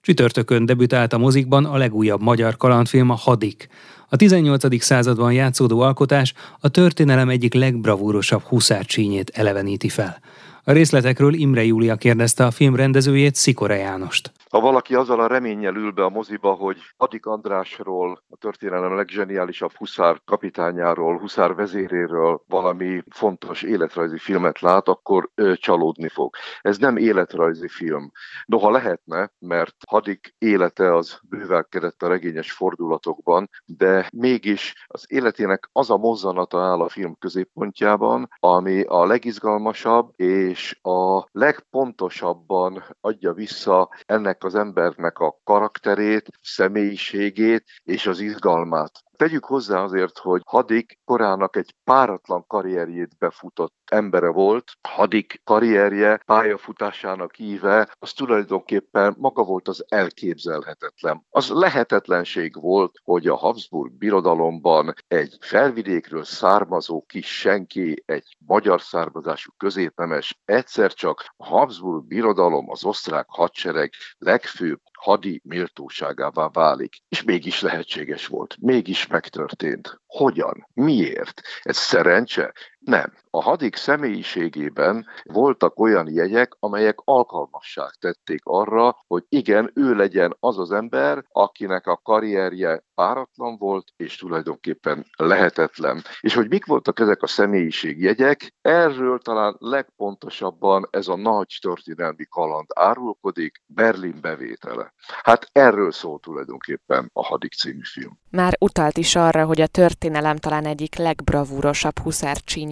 Csütörtökön 0.00 0.66
debütált 0.66 1.12
a 1.12 1.18
mozikban 1.18 1.64
a 1.64 1.76
legújabb 1.76 2.22
magyar 2.22 2.56
kalandfilm 2.56 3.10
a 3.10 3.14
Hadik. 3.14 3.68
A 4.08 4.16
18. 4.16 4.82
században 4.82 5.32
játszódó 5.32 5.80
alkotás 5.80 6.34
a 6.60 6.68
történelem 6.68 7.28
egyik 7.28 7.54
legbravúrosabb 7.54 8.42
huszárcsínyét 8.42 9.30
eleveníti 9.34 9.88
fel. 9.88 10.20
A 10.64 10.72
részletekről 10.72 11.34
Imre 11.34 11.64
Júlia 11.64 11.96
kérdezte 11.96 12.44
a 12.44 12.50
film 12.50 12.76
rendezőjét, 12.76 13.34
Szikora 13.34 13.74
Jánost. 13.74 14.32
Ha 14.50 14.60
valaki 14.60 14.94
azzal 14.94 15.20
a 15.20 15.26
reménnyel 15.26 15.74
ül 15.74 15.90
be 15.90 16.04
a 16.04 16.08
moziba, 16.08 16.52
hogy 16.52 16.76
Adik 16.96 17.26
Andrásról, 17.26 18.22
a 18.30 18.36
történelem 18.36 18.96
legzseniálisabb 18.96 19.72
huszár 19.72 20.20
kapitányáról, 20.24 21.18
huszár 21.18 21.54
vezéréről 21.54 22.42
valami 22.48 23.02
fontos 23.10 23.62
életrajzi 23.62 24.18
filmet 24.18 24.60
lát, 24.60 24.88
akkor 24.88 25.30
ő 25.34 25.56
csalódni 25.56 26.08
fog. 26.08 26.34
Ez 26.60 26.78
nem 26.78 26.96
életrajzi 26.96 27.68
film. 27.68 28.10
Noha 28.44 28.70
lehetne, 28.70 29.32
mert 29.38 29.74
Hadik 29.88 30.34
élete 30.38 30.94
az 30.94 31.18
bővelkedett 31.28 32.02
a 32.02 32.08
regényes 32.08 32.52
fordulatokban, 32.52 33.50
de 33.64 34.08
mégis 34.12 34.74
az 34.86 35.04
életének 35.08 35.68
az 35.72 35.90
a 35.90 35.96
mozzanata 35.96 36.60
áll 36.60 36.80
a 36.80 36.88
film 36.88 37.16
középpontjában, 37.18 38.28
ami 38.40 38.82
a 38.82 39.04
legizgalmasabb 39.04 40.12
és 40.16 40.51
a 40.82 41.28
legpontosabban 41.32 42.84
adja 43.00 43.32
vissza 43.32 43.88
ennek 44.06 44.44
az 44.44 44.54
embernek 44.54 45.18
a 45.18 45.40
karakterét, 45.44 46.28
személyiségét 46.40 47.64
és 47.84 48.06
az 48.06 48.20
izgalmát. 48.20 49.04
Tegyük 49.22 49.44
hozzá 49.44 49.82
azért, 49.82 50.18
hogy 50.18 50.42
Hadik 50.44 50.98
korának 51.04 51.56
egy 51.56 51.74
páratlan 51.84 52.44
karrierjét 52.46 53.18
befutott 53.18 53.74
embere 53.90 54.28
volt. 54.28 54.64
Hadik 54.88 55.40
karrierje, 55.44 56.20
pályafutásának 56.26 57.38
íve, 57.38 57.94
az 57.98 58.12
tulajdonképpen 58.12 59.14
maga 59.18 59.44
volt 59.44 59.68
az 59.68 59.84
elképzelhetetlen. 59.88 61.26
Az 61.30 61.48
lehetetlenség 61.48 62.60
volt, 62.60 62.98
hogy 63.04 63.26
a 63.26 63.36
Habsburg 63.36 63.92
birodalomban 63.92 64.94
egy 65.08 65.36
felvidékről 65.40 66.24
származó 66.24 67.02
kis 67.02 67.38
senki, 67.38 68.02
egy 68.06 68.36
magyar 68.46 68.80
származású 68.80 69.50
középnemes 69.56 70.40
egyszer 70.44 70.92
csak 70.92 71.24
a 71.36 71.46
Habsburg 71.46 72.06
birodalom, 72.06 72.70
az 72.70 72.84
osztrák 72.84 73.26
hadsereg 73.28 73.92
legfőbb 74.18 74.80
hadi 75.02 75.40
méltóságává 75.44 76.48
válik. 76.48 76.96
És 77.08 77.22
mégis 77.22 77.60
lehetséges 77.60 78.26
volt, 78.26 78.56
mégis 78.60 79.06
megtörtént. 79.06 80.00
Hogyan? 80.06 80.68
Miért? 80.74 81.40
Ez 81.62 81.76
szerencse? 81.76 82.52
Nem. 82.84 83.12
A 83.30 83.42
hadik 83.42 83.76
személyiségében 83.76 85.06
voltak 85.24 85.80
olyan 85.80 86.08
jegyek, 86.10 86.56
amelyek 86.58 86.98
alkalmassá 87.04 87.90
tették 87.98 88.40
arra, 88.44 88.96
hogy 89.06 89.24
igen, 89.28 89.70
ő 89.74 89.94
legyen 89.94 90.36
az 90.40 90.58
az 90.58 90.72
ember, 90.72 91.24
akinek 91.28 91.86
a 91.86 92.00
karrierje 92.02 92.84
páratlan 92.94 93.56
volt, 93.56 93.92
és 93.96 94.16
tulajdonképpen 94.16 95.06
lehetetlen. 95.16 96.02
És 96.20 96.34
hogy 96.34 96.48
mik 96.48 96.66
voltak 96.66 97.00
ezek 97.00 97.22
a 97.22 97.26
személyiségjegyek, 97.26 98.54
erről 98.60 99.18
talán 99.18 99.56
legpontosabban 99.58 100.88
ez 100.90 101.08
a 101.08 101.16
nagy 101.16 101.58
történelmi 101.60 102.24
kaland 102.28 102.66
árulkodik, 102.74 103.62
Berlin 103.66 104.18
bevétele. 104.20 104.94
Hát 105.22 105.48
erről 105.52 105.92
szól 105.92 106.18
tulajdonképpen 106.18 107.10
a 107.12 107.24
Hadik 107.24 107.52
című 107.52 107.82
film. 107.82 108.18
Már 108.30 108.56
utalt 108.60 108.96
is 108.96 109.16
arra, 109.16 109.44
hogy 109.44 109.60
a 109.60 109.66
történelem 109.66 110.36
talán 110.36 110.64
egyik 110.64 110.96
legbravúrosabb 110.96 111.98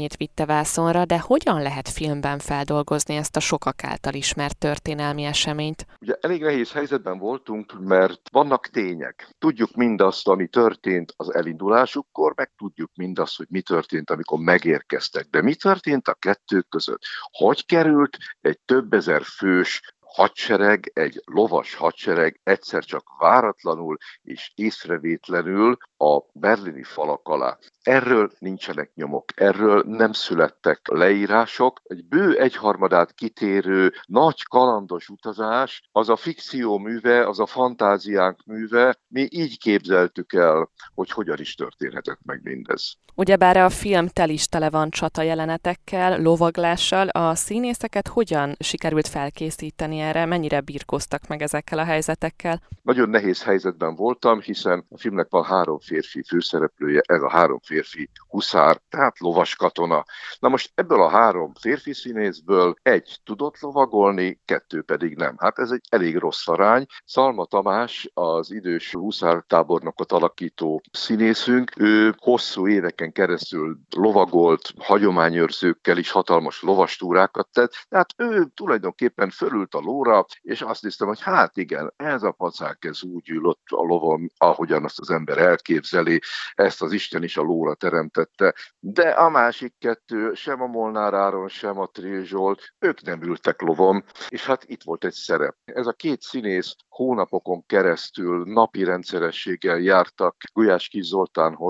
huszárcsínyét 0.00 0.16
vitte 0.16 0.46
vászonra, 0.46 1.04
de 1.04 1.18
hogyan 1.18 1.62
lehet 1.62 1.88
filmben 1.88 2.38
feldolgozni 2.38 3.16
ezt 3.16 3.36
a 3.36 3.40
sokak 3.40 3.84
által 3.84 4.14
ismert 4.14 4.58
történelmi 4.58 5.24
eseményt? 5.24 5.86
Ugye 6.00 6.16
elég 6.20 6.42
nehéz 6.42 6.72
helyzetben 6.72 7.18
voltunk, 7.18 7.80
mert 7.80 8.20
vannak 8.32 8.66
tények. 8.66 9.28
Tudjuk 9.38 9.74
mindazt, 9.74 10.28
ami 10.28 10.46
történt 10.46 11.12
az 11.16 11.34
elindulásukkor, 11.34 12.32
meg 12.36 12.52
tudjuk 12.56 12.90
mindazt, 12.94 13.36
hogy 13.36 13.46
mi 13.50 13.60
történt, 13.60 14.10
amikor 14.10 14.38
megérkeztek. 14.38 15.26
De 15.30 15.42
mi 15.42 15.54
történt 15.54 16.08
a 16.08 16.14
kettő 16.14 16.60
között? 16.60 17.02
Hogy 17.30 17.66
került 17.66 18.16
egy 18.40 18.58
több 18.64 18.92
ezer 18.92 19.22
fős 19.22 19.80
hadsereg, 20.14 20.90
egy 20.94 21.22
lovas 21.24 21.74
hadsereg 21.74 22.40
egyszer 22.42 22.84
csak 22.84 23.04
váratlanul 23.18 23.96
és 24.22 24.52
észrevétlenül 24.54 25.76
a 25.96 26.20
berlini 26.32 26.82
falak 26.82 27.28
alá. 27.28 27.58
Erről 27.82 28.30
nincsenek 28.38 28.90
nyomok, 28.94 29.24
erről 29.34 29.82
nem 29.86 30.12
születtek 30.12 30.80
leírások. 30.84 31.80
Egy 31.84 32.04
bő 32.08 32.38
egyharmadát 32.38 33.12
kitérő 33.12 33.92
nagy 34.06 34.42
kalandos 34.42 35.08
utazás, 35.08 35.88
az 35.92 36.08
a 36.08 36.16
fikció 36.16 36.78
műve, 36.78 37.28
az 37.28 37.40
a 37.40 37.46
fantáziánk 37.46 38.44
műve, 38.44 38.96
mi 39.08 39.28
így 39.30 39.58
képzeltük 39.58 40.32
el, 40.32 40.70
hogy 40.94 41.10
hogyan 41.10 41.38
is 41.38 41.54
történhetett 41.54 42.18
meg 42.24 42.40
mindez. 42.42 42.98
Ugyebár 43.14 43.56
a 43.56 43.68
film 43.68 44.06
tel 44.06 44.28
is 44.28 44.46
tele 44.46 44.70
van 44.70 44.90
csata 44.90 45.22
jelenetekkel, 45.22 46.22
lovaglással, 46.22 47.08
a 47.08 47.34
színészeket 47.34 48.08
hogyan 48.08 48.54
sikerült 48.58 49.08
felkészíteni 49.08 49.98
erre, 49.98 50.24
mennyire 50.24 50.60
birkoztak 50.60 51.26
meg 51.28 51.42
ezekkel 51.42 51.78
a 51.78 51.84
helyzetekkel? 51.84 52.62
Nagyon 52.82 53.08
nehéz 53.08 53.42
helyzetben 53.42 53.94
voltam, 53.94 54.40
hiszen 54.40 54.86
a 54.90 54.98
filmnek 54.98 55.26
van 55.30 55.44
három 55.44 55.78
férfi 55.78 56.22
főszereplője, 56.22 57.00
ez 57.06 57.22
a 57.22 57.30
három 57.30 57.58
férfi 57.70 58.10
huszár, 58.28 58.80
tehát 58.88 59.18
lovas 59.18 59.56
katona. 59.56 60.04
Na 60.38 60.48
most 60.48 60.72
ebből 60.74 61.02
a 61.02 61.08
három 61.08 61.52
férfi 61.60 61.92
színészből 61.92 62.74
egy 62.82 63.20
tudott 63.24 63.60
lovagolni, 63.60 64.40
kettő 64.44 64.82
pedig 64.82 65.16
nem. 65.16 65.34
Hát 65.38 65.58
ez 65.58 65.70
egy 65.70 65.84
elég 65.88 66.16
rossz 66.16 66.48
arány. 66.48 66.86
Szalma 67.04 67.44
Tamás, 67.44 68.10
az 68.14 68.50
idős 68.50 68.92
huszár 68.92 69.44
tábornokot 69.46 70.12
alakító 70.12 70.80
színészünk, 70.92 71.70
ő 71.76 72.14
hosszú 72.16 72.68
éveken 72.68 73.12
keresztül 73.12 73.78
lovagolt, 73.96 74.72
hagyományőrzőkkel 74.78 75.98
is 75.98 76.10
hatalmas 76.10 76.62
lovastúrákat 76.62 77.48
tett, 77.52 77.72
tehát 77.88 78.14
ő 78.16 78.44
tulajdonképpen 78.54 79.30
fölült 79.30 79.74
a 79.74 79.80
lóra, 79.80 80.26
és 80.40 80.62
azt 80.62 80.82
hiszem, 80.82 81.08
hogy 81.08 81.20
hát 81.20 81.56
igen, 81.56 81.92
ez 81.96 82.22
a 82.22 82.32
pacák, 82.32 82.84
ez 82.84 83.02
úgy 83.02 83.28
ülött 83.28 83.66
a 83.66 83.82
lovon, 83.82 84.30
ahogyan 84.36 84.84
azt 84.84 85.00
az 85.00 85.10
ember 85.10 85.38
elképzeli, 85.38 86.20
ezt 86.54 86.82
az 86.82 86.92
Isten 86.92 87.22
is 87.22 87.36
a 87.36 87.42
lóra 87.60 87.74
teremtette. 87.74 88.54
De 88.78 89.08
a 89.08 89.28
másik 89.28 89.74
kettő, 89.78 90.34
sem 90.34 90.62
a 90.62 90.66
Molnár 90.66 91.14
Áron, 91.14 91.48
sem 91.48 91.78
a 91.78 91.86
Trill 91.86 92.22
Zsolt, 92.22 92.74
ők 92.78 93.02
nem 93.02 93.22
ültek 93.22 93.60
lovon, 93.60 94.04
és 94.28 94.46
hát 94.46 94.64
itt 94.66 94.82
volt 94.82 95.04
egy 95.04 95.12
szerep. 95.12 95.56
Ez 95.64 95.86
a 95.86 95.92
két 95.92 96.20
színész 96.20 96.74
hónapokon 97.00 97.66
keresztül 97.66 98.44
napi 98.44 98.84
rendszerességgel 98.84 99.78
jártak 99.78 100.36
Gulyás 100.52 100.88
Kis 100.88 101.12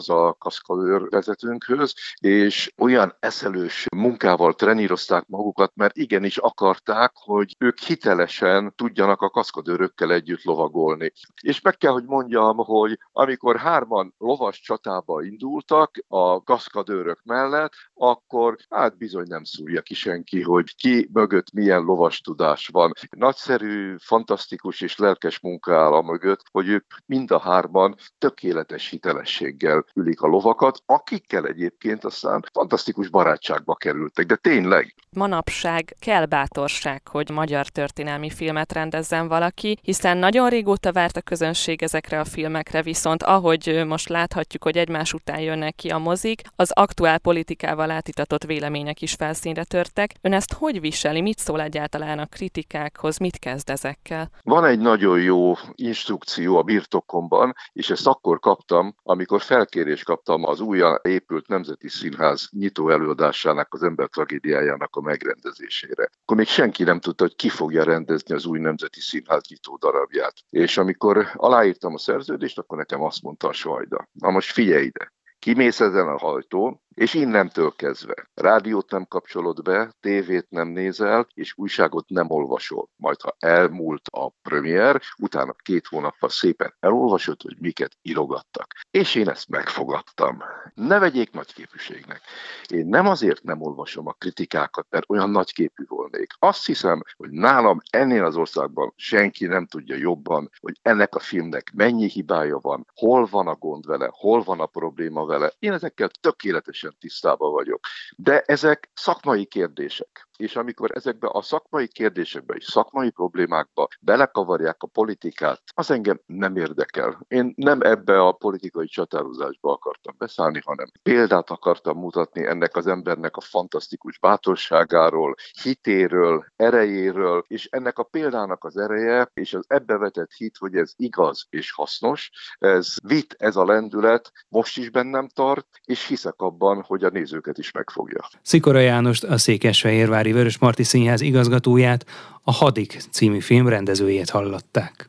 a 0.06 0.34
kaszkadőr 0.38 1.08
vezetőnkhöz, 1.08 1.94
és 2.20 2.72
olyan 2.78 3.16
eszelős 3.20 3.86
munkával 3.96 4.54
trenírozták 4.54 5.26
magukat, 5.26 5.72
mert 5.74 5.96
igenis 5.96 6.38
akarták, 6.38 7.12
hogy 7.14 7.56
ők 7.58 7.78
hitelesen 7.78 8.72
tudjanak 8.76 9.20
a 9.20 9.30
kaszkadőrökkel 9.30 10.12
együtt 10.12 10.42
lovagolni. 10.42 11.12
És 11.42 11.60
meg 11.60 11.76
kell, 11.76 11.92
hogy 11.92 12.04
mondjam, 12.04 12.56
hogy 12.56 12.98
amikor 13.12 13.56
hárman 13.56 14.14
lovas 14.18 14.60
csatába 14.60 15.22
indultak 15.22 15.90
a 16.08 16.42
kaszkadőrök 16.42 17.20
mellett, 17.24 17.72
akkor 17.94 18.56
hát 18.68 18.96
bizony 18.96 19.26
nem 19.28 19.44
szúrja 19.44 19.80
ki 19.80 19.94
senki, 19.94 20.42
hogy 20.42 20.74
ki 20.76 21.08
mögött 21.12 21.52
milyen 21.52 21.82
lovas 21.82 22.20
tudás 22.20 22.68
van. 22.72 22.92
Nagyszerű, 23.10 23.96
fantasztikus 23.98 24.80
és 24.80 24.96
lelkes 24.96 25.18
munka 25.42 25.76
áll 25.76 25.92
a 25.92 26.02
mögött, 26.02 26.42
hogy 26.50 26.68
ők 26.68 26.84
mind 27.06 27.30
a 27.30 27.38
hárman 27.38 27.96
tökéletes 28.18 28.88
hitelességgel 28.88 29.84
ülik 29.94 30.20
a 30.20 30.26
lovakat, 30.26 30.82
akikkel 30.86 31.46
egyébként 31.46 32.04
aztán 32.04 32.44
fantasztikus 32.52 33.08
barátságba 33.08 33.74
kerültek, 33.74 34.26
de 34.26 34.36
tényleg. 34.36 34.94
Manapság 35.10 35.96
kell 36.00 36.26
bátorság, 36.26 37.08
hogy 37.08 37.30
magyar 37.30 37.66
történelmi 37.68 38.30
filmet 38.30 38.72
rendezzen 38.72 39.28
valaki, 39.28 39.78
hiszen 39.82 40.16
nagyon 40.16 40.48
régóta 40.48 40.92
várt 40.92 41.16
a 41.16 41.20
közönség 41.20 41.82
ezekre 41.82 42.20
a 42.20 42.24
filmekre, 42.24 42.82
viszont 42.82 43.22
ahogy 43.22 43.84
most 43.86 44.08
láthatjuk, 44.08 44.62
hogy 44.62 44.76
egymás 44.76 45.12
után 45.12 45.40
jönnek 45.40 45.74
ki 45.74 45.88
a 45.88 45.98
mozik, 45.98 46.42
az 46.56 46.70
aktuál 46.72 47.18
politikával 47.18 47.90
átitatott 47.90 48.44
vélemények 48.44 49.02
is 49.02 49.12
felszínre 49.12 49.64
törtek. 49.64 50.14
Ön 50.20 50.32
ezt 50.32 50.52
hogy 50.52 50.80
viseli? 50.80 51.20
Mit 51.20 51.38
szól 51.38 51.60
egyáltalán 51.60 52.18
a 52.18 52.26
kritikákhoz? 52.26 53.18
Mit 53.18 53.38
kezd 53.38 53.70
ezekkel? 53.70 54.30
Van 54.42 54.64
egy 54.64 54.78
nagyon 54.78 55.09
jó 55.16 55.54
instrukció 55.74 56.56
a 56.56 56.62
birtokomban, 56.62 57.54
és 57.72 57.90
ezt 57.90 58.06
akkor 58.06 58.38
kaptam, 58.38 58.94
amikor 59.02 59.40
felkérést 59.40 60.04
kaptam 60.04 60.44
az 60.44 60.60
újra 60.60 61.00
épült 61.02 61.48
Nemzeti 61.48 61.88
Színház 61.88 62.48
nyitó 62.50 62.90
előadásának, 62.90 63.74
az 63.74 63.82
ember 63.82 64.08
tragédiájának 64.08 64.96
a 64.96 65.00
megrendezésére. 65.00 66.08
Akkor 66.22 66.36
még 66.36 66.46
senki 66.46 66.82
nem 66.82 67.00
tudta, 67.00 67.24
hogy 67.24 67.36
ki 67.36 67.48
fogja 67.48 67.84
rendezni 67.84 68.34
az 68.34 68.46
új 68.46 68.58
Nemzeti 68.58 69.00
Színház 69.00 69.48
nyitó 69.48 69.76
darabját. 69.76 70.34
És 70.50 70.76
amikor 70.78 71.28
aláírtam 71.34 71.94
a 71.94 71.98
szerződést, 71.98 72.58
akkor 72.58 72.78
nekem 72.78 73.02
azt 73.02 73.22
mondta 73.22 73.48
a 73.48 73.52
Sajda, 73.52 74.08
na 74.12 74.30
most 74.30 74.52
figyelj 74.52 74.84
ide, 74.84 75.12
kimész 75.40 75.80
ezen 75.80 76.08
a 76.08 76.18
hajtó, 76.18 76.82
És 77.00 77.14
innentől 77.14 77.72
kezdve 77.76 78.30
rádiót 78.34 78.90
nem 78.90 79.06
kapcsolod 79.06 79.62
be, 79.62 79.92
tévét 80.00 80.46
nem 80.48 80.68
nézel, 80.68 81.26
és 81.34 81.52
újságot 81.56 82.08
nem 82.08 82.30
olvasol. 82.30 82.88
Majd 82.96 83.20
ha 83.20 83.36
elmúlt 83.38 84.02
a 84.12 84.30
premier, 84.42 85.00
utána 85.18 85.52
két 85.52 85.86
hónappal 85.86 86.28
szépen 86.28 86.74
elolvasod, 86.80 87.42
hogy 87.42 87.56
miket 87.58 87.96
írogattak. 88.02 88.74
És 88.90 89.14
én 89.14 89.28
ezt 89.28 89.48
megfogadtam. 89.48 90.42
Ne 90.74 90.98
vegyék 90.98 91.32
nagyképűségnek. 91.32 92.20
Én 92.68 92.86
nem 92.86 93.06
azért 93.06 93.42
nem 93.42 93.62
olvasom 93.62 94.06
a 94.06 94.12
kritikákat, 94.12 94.86
mert 94.90 95.10
olyan 95.10 95.30
nagyképű 95.30 95.84
volnék. 95.86 96.32
Azt 96.38 96.66
hiszem, 96.66 97.02
hogy 97.16 97.30
nálam 97.30 97.80
ennél 97.90 98.24
az 98.24 98.36
országban 98.36 98.92
senki 98.96 99.46
nem 99.46 99.66
tudja 99.66 99.96
jobban, 99.96 100.50
hogy 100.60 100.78
ennek 100.82 101.14
a 101.14 101.18
filmnek 101.20 101.72
mennyi 101.74 102.08
hibája 102.08 102.58
van, 102.58 102.86
hol 102.94 103.26
van 103.30 103.46
a 103.46 103.54
gond 103.54 103.86
vele, 103.86 104.08
hol 104.12 104.42
van 104.42 104.60
a 104.60 104.66
probléma 104.66 105.24
vele. 105.24 105.52
Én 105.58 105.72
ezekkel 105.72 106.08
tökéletesen 106.08 106.88
tisztában 106.98 107.52
vagyok. 107.52 107.80
De 108.16 108.40
ezek 108.40 108.90
szakmai 108.94 109.46
kérdések 109.46 110.29
és 110.40 110.56
amikor 110.56 110.90
ezekbe 110.94 111.28
a 111.32 111.42
szakmai 111.42 111.88
kérdésekbe 111.88 112.54
és 112.54 112.64
szakmai 112.64 113.10
problémákba 113.10 113.88
belekavarják 114.00 114.76
a 114.82 114.86
politikát, 114.86 115.62
az 115.74 115.90
engem 115.90 116.20
nem 116.26 116.56
érdekel. 116.56 117.20
Én 117.28 117.52
nem 117.56 117.80
ebbe 117.80 118.20
a 118.20 118.32
politikai 118.32 118.86
csatározásba 118.86 119.72
akartam 119.72 120.14
beszállni, 120.18 120.60
hanem 120.64 120.86
példát 121.02 121.50
akartam 121.50 121.98
mutatni 121.98 122.46
ennek 122.46 122.76
az 122.76 122.86
embernek 122.86 123.36
a 123.36 123.40
fantasztikus 123.40 124.18
bátorságáról, 124.18 125.34
hitéről, 125.62 126.44
erejéről, 126.56 127.44
és 127.46 127.68
ennek 127.70 127.98
a 127.98 128.02
példának 128.02 128.64
az 128.64 128.76
ereje, 128.76 129.30
és 129.34 129.54
az 129.54 129.64
ebbe 129.68 129.96
vetett 129.96 130.32
hit, 130.32 130.56
hogy 130.56 130.74
ez 130.74 130.92
igaz 130.96 131.46
és 131.50 131.72
hasznos, 131.72 132.30
ez 132.58 132.94
vitt 133.02 133.34
ez 133.38 133.56
a 133.56 133.64
lendület, 133.64 134.32
most 134.48 134.78
is 134.78 134.90
bennem 134.90 135.28
tart, 135.28 135.66
és 135.84 136.06
hiszek 136.06 136.34
abban, 136.36 136.82
hogy 136.86 137.04
a 137.04 137.08
nézőket 137.08 137.58
is 137.58 137.70
megfogja. 137.70 138.28
Szikora 138.42 138.78
Jánost, 138.78 139.24
a 139.24 139.38
Székesfehérvári 139.38 140.29
Vörös 140.32 140.58
Marti 140.58 140.82
Színház 140.82 141.20
igazgatóját, 141.20 142.06
a 142.42 142.52
Hadik 142.52 143.02
című 143.10 143.40
film 143.40 143.68
rendezőjét 143.68 144.30
hallották. 144.30 145.08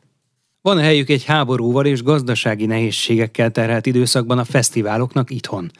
Van 0.60 0.78
helyük 0.78 1.08
egy 1.08 1.24
háborúval 1.24 1.86
és 1.86 2.02
gazdasági 2.02 2.66
nehézségekkel 2.66 3.50
terhelt 3.50 3.86
időszakban 3.86 4.38
a 4.38 4.44
fesztiváloknak 4.44 5.30
itthon. 5.30 5.70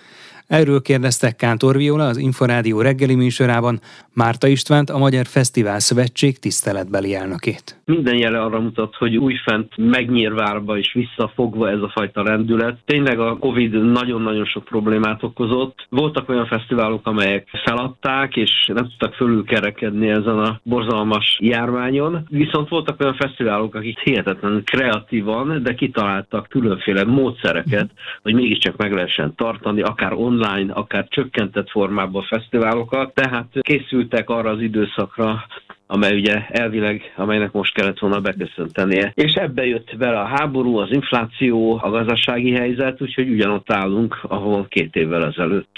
Erről 0.47 0.83
kérdeztek 0.83 1.37
Kántor 1.37 1.77
Viola 1.77 2.07
az 2.07 2.17
Inforádió 2.17 2.81
reggeli 2.81 3.15
műsorában 3.15 3.81
Márta 4.13 4.47
Istvánt, 4.47 4.91
a 4.91 4.99
Magyar 4.99 5.27
Fesztivál 5.27 5.79
Szövetség 5.79 6.39
tiszteletbeli 6.39 7.15
elnökét. 7.15 7.82
Minden 7.93 8.19
jele 8.19 8.41
arra 8.41 8.61
mutat, 8.61 8.95
hogy 8.97 9.17
újfent 9.17 9.77
megnyírvárva 9.77 10.79
és 10.79 10.93
visszafogva 10.93 11.71
ez 11.71 11.81
a 11.81 11.89
fajta 11.95 12.23
rendület. 12.23 12.79
Tényleg 12.85 13.19
a 13.19 13.37
Covid 13.37 13.85
nagyon-nagyon 13.85 14.45
sok 14.45 14.65
problémát 14.65 15.23
okozott. 15.23 15.87
Voltak 15.89 16.29
olyan 16.29 16.47
fesztiválok, 16.47 17.07
amelyek 17.07 17.49
feladták, 17.65 18.37
és 18.37 18.51
nem 18.75 18.85
tudtak 18.85 19.15
fölülkerekedni 19.15 20.09
ezen 20.09 20.39
a 20.39 20.61
borzalmas 20.63 21.39
járványon. 21.41 22.27
Viszont 22.29 22.69
voltak 22.69 23.01
olyan 23.01 23.15
fesztiválok, 23.15 23.75
akik 23.75 23.99
hihetetlenül 23.99 24.65
kreatívan, 24.65 25.63
de 25.63 25.75
kitaláltak 25.75 26.49
különféle 26.49 27.05
módszereket, 27.05 27.91
hogy 28.23 28.35
mégiscsak 28.35 28.77
meg 28.77 28.93
lehessen 28.93 29.35
tartani, 29.35 29.83
akár 29.83 30.13
online 30.13 30.73
akár 30.73 31.07
csökkentett 31.09 31.71
formában 31.71 32.23
fesztiválokat, 32.23 33.15
tehát 33.15 33.47
készültek 33.61 34.31
arra 34.31 34.51
az 34.51 34.61
időszakra, 34.61 35.45
amely 35.93 36.15
ugye 36.19 36.47
elvileg, 36.49 37.13
amelynek 37.17 37.53
most 37.53 37.75
kellett 37.75 37.99
volna 37.99 38.21
beköszöntenie. 38.21 39.13
És 39.15 39.33
ebbe 39.33 39.67
jött 39.67 39.97
bele 39.99 40.21
a 40.21 40.27
háború, 40.27 40.77
az 40.77 40.89
infláció, 40.91 41.81
a 41.83 41.91
gazdasági 41.91 42.53
helyzet, 42.53 43.03
úgyhogy 43.03 43.29
ugyanott 43.29 43.73
állunk, 43.73 44.19
ahol 44.23 44.67
két 44.69 44.95
évvel 44.97 45.27
ezelőtt. 45.27 45.71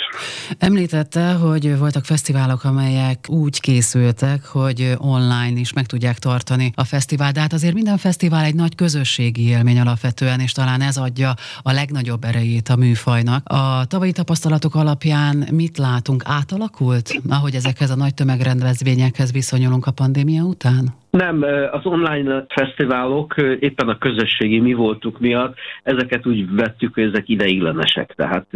Említette, 0.58 1.32
hogy 1.32 1.78
voltak 1.78 2.04
fesztiválok, 2.04 2.64
amelyek 2.64 3.18
úgy 3.28 3.60
készültek, 3.60 4.44
hogy 4.44 4.92
online 4.98 5.60
is 5.60 5.72
meg 5.72 5.86
tudják 5.86 6.18
tartani 6.18 6.72
a 6.74 6.84
fesztivál, 6.84 7.32
de 7.32 7.40
hát 7.40 7.52
azért 7.52 7.74
minden 7.74 7.96
fesztivál 7.96 8.44
egy 8.44 8.54
nagy 8.54 8.74
közösségi 8.74 9.48
élmény 9.48 9.80
alapvetően, 9.80 10.40
és 10.40 10.52
talán 10.52 10.80
ez 10.80 10.96
adja 10.96 11.34
a 11.62 11.72
legnagyobb 11.72 12.24
erejét 12.24 12.68
a 12.68 12.76
műfajnak. 12.76 13.48
A 13.48 13.84
tavalyi 13.88 14.12
tapasztalatok 14.12 14.74
alapján 14.74 15.44
mit 15.52 15.78
látunk? 15.78 16.22
Átalakult, 16.26 17.20
ahogy 17.28 17.54
ezekhez 17.54 17.90
a 17.90 17.96
nagy 17.96 18.14
tömegrendezvényekhez 18.14 19.32
viszonyulunk 19.32 19.86
a 19.86 19.90
pandémia 20.04 20.44
után? 20.44 21.03
Nem, 21.14 21.42
az 21.70 21.86
online 21.86 22.44
fesztiválok 22.48 23.34
éppen 23.58 23.88
a 23.88 23.98
közösségi 23.98 24.60
mi 24.60 24.72
voltuk 24.72 25.20
miatt, 25.20 25.54
ezeket 25.82 26.26
úgy 26.26 26.54
vettük, 26.54 26.94
hogy 26.94 27.02
ezek 27.02 27.28
ideiglenesek. 27.28 28.12
Tehát 28.16 28.46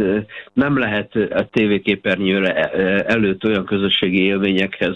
nem 0.53 0.77
lehet 0.77 1.15
a 1.15 1.47
tévéképernyőre 1.51 2.53
előtt 3.03 3.45
olyan 3.45 3.65
közösségi 3.65 4.23
élményekhez 4.23 4.95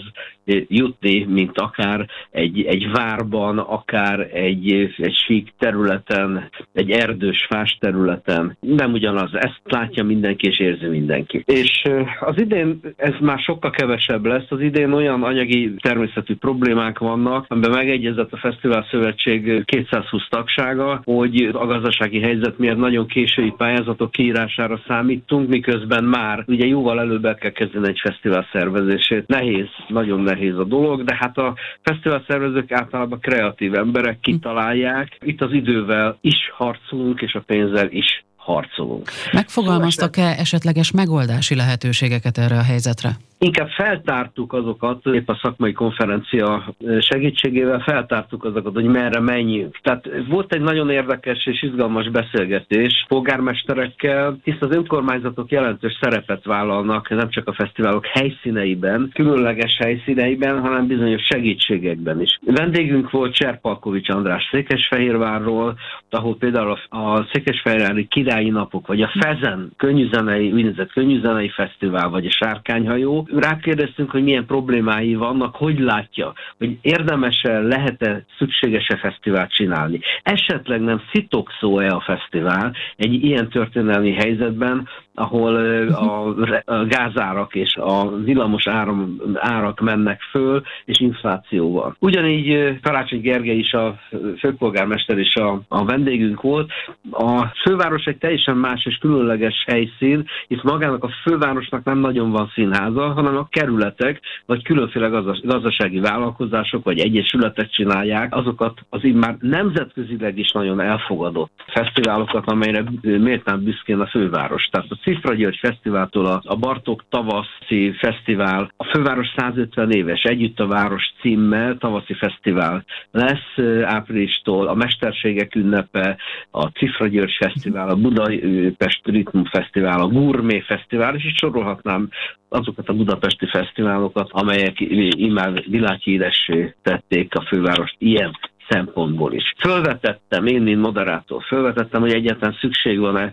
jutni, 0.68 1.24
mint 1.24 1.58
akár 1.58 2.06
egy, 2.30 2.62
egy 2.62 2.90
várban, 2.90 3.58
akár 3.58 4.20
egy, 4.32 4.72
egy 4.96 5.14
sík 5.26 5.52
területen, 5.58 6.50
egy 6.72 6.90
erdős, 6.90 7.46
fás 7.48 7.76
területen. 7.80 8.56
Nem 8.60 8.92
ugyanaz, 8.92 9.30
ezt 9.34 9.60
látja 9.64 10.04
mindenki 10.04 10.46
és 10.46 10.58
érzi 10.58 10.86
mindenki. 10.86 11.42
És 11.46 11.82
az 12.20 12.40
idén 12.40 12.80
ez 12.96 13.14
már 13.20 13.38
sokkal 13.38 13.70
kevesebb 13.70 14.24
lesz, 14.24 14.46
az 14.48 14.60
idén 14.60 14.92
olyan 14.92 15.22
anyagi 15.22 15.74
természetű 15.80 16.34
problémák 16.36 16.98
vannak, 16.98 17.46
amiben 17.54 17.70
megegyezett 17.70 18.32
a 18.32 18.36
Fesztivál 18.36 18.86
Szövetség 18.90 19.64
220 19.64 20.22
tagsága, 20.28 21.00
hogy 21.04 21.50
a 21.52 21.66
gazdasági 21.66 22.20
helyzet 22.20 22.58
miatt 22.58 22.76
nagyon 22.76 23.06
késői 23.06 23.52
pályázatok 23.56 24.10
kiírására 24.10 24.80
számítunk, 24.86 25.48
miközben 25.48 26.04
már 26.04 26.44
ugye 26.46 26.66
jóval 26.66 27.00
előbb 27.00 27.24
el 27.24 27.34
kell 27.34 27.50
kezdeni 27.50 27.88
egy 27.88 28.00
fesztivál 28.02 28.46
szervezését. 28.52 29.26
Nehéz, 29.26 29.66
nagyon 29.88 30.20
nehéz 30.20 30.56
a 30.56 30.64
dolog, 30.64 31.04
de 31.04 31.16
hát 31.20 31.38
a 31.38 31.54
fesztivál 31.82 32.24
szervezők 32.28 32.72
általában 32.72 33.20
kreatív 33.20 33.74
emberek 33.74 34.20
kitalálják. 34.20 35.18
Itt 35.24 35.40
az 35.40 35.52
idővel 35.52 36.18
is 36.20 36.50
harcolunk, 36.56 37.20
és 37.20 37.34
a 37.34 37.42
pénzzel 37.46 37.88
is 37.90 38.24
harcolunk. 38.36 39.10
Megfogalmaztak-e 39.32 40.34
esetleges 40.38 40.90
megoldási 40.90 41.54
lehetőségeket 41.54 42.38
erre 42.38 42.56
a 42.56 42.62
helyzetre? 42.62 43.10
Inkább 43.44 43.68
feltártuk 43.68 44.52
azokat, 44.52 45.06
épp 45.06 45.28
a 45.28 45.38
szakmai 45.42 45.72
konferencia 45.72 46.74
segítségével 46.98 47.80
feltártuk 47.80 48.44
azokat, 48.44 48.74
hogy 48.74 48.84
merre 48.84 49.20
menjünk. 49.20 49.78
Tehát 49.82 50.08
volt 50.28 50.54
egy 50.54 50.60
nagyon 50.60 50.90
érdekes 50.90 51.46
és 51.46 51.62
izgalmas 51.62 52.10
beszélgetés 52.10 53.04
polgármesterekkel, 53.08 54.38
hisz 54.42 54.60
az 54.60 54.76
önkormányzatok 54.76 55.50
jelentős 55.50 55.98
szerepet 56.00 56.44
vállalnak 56.44 57.08
nem 57.08 57.28
csak 57.30 57.48
a 57.48 57.52
fesztiválok 57.52 58.06
helyszíneiben, 58.06 59.10
különleges 59.14 59.76
helyszíneiben, 59.76 60.60
hanem 60.60 60.86
bizonyos 60.86 61.22
segítségekben 61.22 62.20
is. 62.20 62.38
Vendégünk 62.46 63.10
volt 63.10 63.34
Cserpalkovics 63.34 64.08
András 64.08 64.48
Székesfehérvárról, 64.50 65.78
ahol 66.10 66.36
például 66.36 66.78
a 66.88 67.28
Székesfehérvári 67.32 68.06
Királyi 68.06 68.50
Napok, 68.50 68.86
vagy 68.86 69.02
a 69.02 69.12
Fezen 69.20 69.72
könnyűzenei, 69.76 70.52
úgynevezett 70.52 70.92
könnyűzenei 70.92 71.48
fesztivál, 71.48 72.08
vagy 72.08 72.26
a 72.26 72.30
Sárkányhajó, 72.30 73.26
rákérdeztünk, 73.38 74.10
hogy 74.10 74.22
milyen 74.22 74.46
problémái 74.46 75.14
vannak, 75.14 75.56
hogy 75.56 75.78
látja, 75.78 76.32
hogy 76.58 76.78
érdemes-e, 76.80 77.58
lehet-e, 77.60 78.24
szükséges-e 78.38 78.96
fesztivált 78.96 79.52
csinálni. 79.52 80.00
Esetleg 80.22 80.80
nem 80.80 81.02
szitokszó-e 81.12 81.88
a 81.88 82.00
fesztivál 82.00 82.74
egy 82.96 83.24
ilyen 83.24 83.48
történelmi 83.48 84.12
helyzetben, 84.12 84.88
ahol 85.14 85.54
a, 85.86 86.28
a 86.64 86.86
gázárak 86.86 87.54
és 87.54 87.76
a 87.76 88.16
villamos 88.16 88.66
áram, 88.66 89.20
árak 89.34 89.80
mennek 89.80 90.20
föl, 90.30 90.62
és 90.84 91.00
inflációval. 91.00 91.96
Ugyanígy 91.98 92.80
Karácsony 92.82 93.20
Gergely 93.20 93.58
is 93.58 93.72
a 93.72 93.98
főpolgármester 94.38 95.18
és 95.18 95.34
a, 95.34 95.60
a 95.68 95.84
vendégünk 95.84 96.40
volt. 96.40 96.70
A 97.10 97.46
főváros 97.64 98.04
egy 98.04 98.18
teljesen 98.18 98.56
más 98.56 98.86
és 98.86 98.96
különleges 98.96 99.64
helyszín, 99.66 100.24
itt 100.46 100.62
magának 100.62 101.04
a 101.04 101.10
fővárosnak 101.22 101.84
nem 101.84 101.98
nagyon 101.98 102.30
van 102.30 102.50
színháza, 102.54 103.12
hanem 103.12 103.36
a 103.36 103.48
kerületek, 103.50 104.20
vagy 104.46 104.62
különféle 104.62 105.08
gazdasági 105.42 106.00
vállalkozások, 106.00 106.84
vagy 106.84 106.98
egyesületek 106.98 107.70
csinálják 107.70 108.34
azokat 108.34 108.80
az 108.88 109.00
már 109.14 109.36
nemzetközileg 109.40 110.38
is 110.38 110.52
nagyon 110.52 110.80
elfogadott 110.80 111.50
fesztiválokat, 111.66 112.46
amelyre 112.46 112.84
méltán 113.02 113.64
büszkén 113.64 114.00
a 114.00 114.06
főváros. 114.06 114.68
Tehát 114.70 114.90
a 114.90 114.98
Cifra 115.04 115.34
György 115.34 115.58
Fesztiváltól 115.60 116.26
a, 116.26 116.56
Bartók 116.56 117.04
Tavaszi 117.08 117.92
Fesztivál, 117.98 118.72
a 118.76 118.84
Főváros 118.84 119.32
150 119.36 119.90
éves 119.90 120.22
Együtt 120.22 120.60
a 120.60 120.66
Város 120.66 121.12
címmel 121.20 121.76
tavaszi 121.78 122.14
fesztivál 122.14 122.84
lesz 123.10 123.82
áprilistól, 123.84 124.66
a 124.66 124.74
Mesterségek 124.74 125.54
ünnepe, 125.54 126.16
a 126.50 126.66
Cifra 126.66 127.06
György 127.06 127.36
Fesztivál, 127.38 127.88
a 127.88 127.96
Budapest 127.96 129.00
Ritmus 129.04 129.48
Fesztivál, 129.50 130.00
a 130.00 130.08
Gourmet 130.08 130.64
Fesztivál, 130.64 131.14
és 131.14 131.24
így 131.24 131.36
sorolhatnám 131.36 132.08
azokat 132.48 132.88
a 132.88 132.94
budapesti 132.94 133.46
fesztiválokat, 133.46 134.28
amelyek 134.30 134.80
immár 135.16 135.62
világhíressé 135.66 136.74
tették 136.82 137.34
a 137.34 137.44
fővárost. 137.48 137.94
Ilyen 137.98 138.36
szempontból 138.68 139.32
is. 139.32 139.54
Fölvetettem, 139.58 140.46
én, 140.46 140.62
mint 140.62 140.80
moderátor, 140.80 141.42
fölvetettem, 141.42 142.00
hogy 142.00 142.12
egyáltalán 142.12 142.56
szükség 142.60 142.98
van-e 142.98 143.32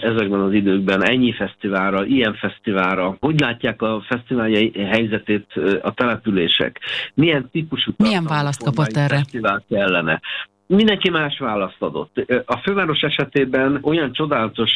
ezekben 0.00 0.40
az 0.40 0.52
időkben 0.52 1.04
ennyi 1.04 1.32
fesztiválra, 1.32 2.04
ilyen 2.04 2.34
fesztiválra, 2.34 3.16
hogy 3.20 3.40
látják 3.40 3.82
a 3.82 4.04
fesztivál 4.08 4.50
helyzetét 4.74 5.46
a 5.82 5.94
települések, 5.94 6.80
milyen 7.14 7.48
típusú 7.50 7.92
milyen 7.96 8.24
választ 8.24 8.64
kapott 8.64 8.96
erre? 8.96 9.16
fesztivál 9.16 9.64
kellene. 9.68 10.20
Mindenki 10.74 11.10
más 11.10 11.38
választ 11.38 11.82
adott. 11.82 12.24
A 12.46 12.56
főváros 12.56 13.00
esetében 13.00 13.78
olyan 13.82 14.12
csodálatos 14.12 14.70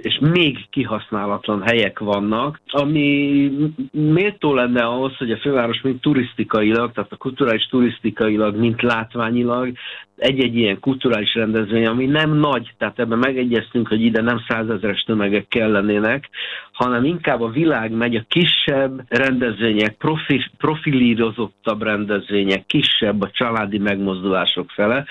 és 0.00 0.18
még 0.20 0.58
kihasználatlan 0.70 1.62
helyek 1.62 1.98
vannak, 1.98 2.60
ami 2.66 3.50
méltó 3.90 4.54
lenne 4.54 4.84
ahhoz, 4.84 5.16
hogy 5.16 5.30
a 5.30 5.38
főváros 5.38 5.80
mint 5.80 6.00
turisztikailag, 6.00 6.92
tehát 6.92 7.12
a 7.12 7.16
kulturális 7.16 7.66
turisztikailag, 7.66 8.56
mint 8.56 8.82
látványilag 8.82 9.72
egy-egy 10.16 10.56
ilyen 10.56 10.80
kulturális 10.80 11.34
rendezvény, 11.34 11.86
ami 11.86 12.06
nem 12.06 12.32
nagy, 12.32 12.74
tehát 12.78 12.98
ebben 12.98 13.18
megegyeztünk, 13.18 13.88
hogy 13.88 14.00
ide 14.00 14.22
nem 14.22 14.44
százezeres 14.48 15.02
tömegek 15.02 15.48
kellenének, 15.48 16.28
hanem 16.72 17.04
inkább 17.04 17.40
a 17.40 17.50
világ 17.50 17.92
megy 17.92 18.16
a 18.16 18.24
kisebb 18.28 19.02
rendezvények, 19.08 19.96
profi, 19.96 20.44
profilírozottabb 20.56 21.82
rendezvények, 21.82 22.66
kisebb 22.66 23.22
a 23.22 23.30
családi 23.30 23.78
megmozdulások 23.78 24.70
fele, 24.70 25.04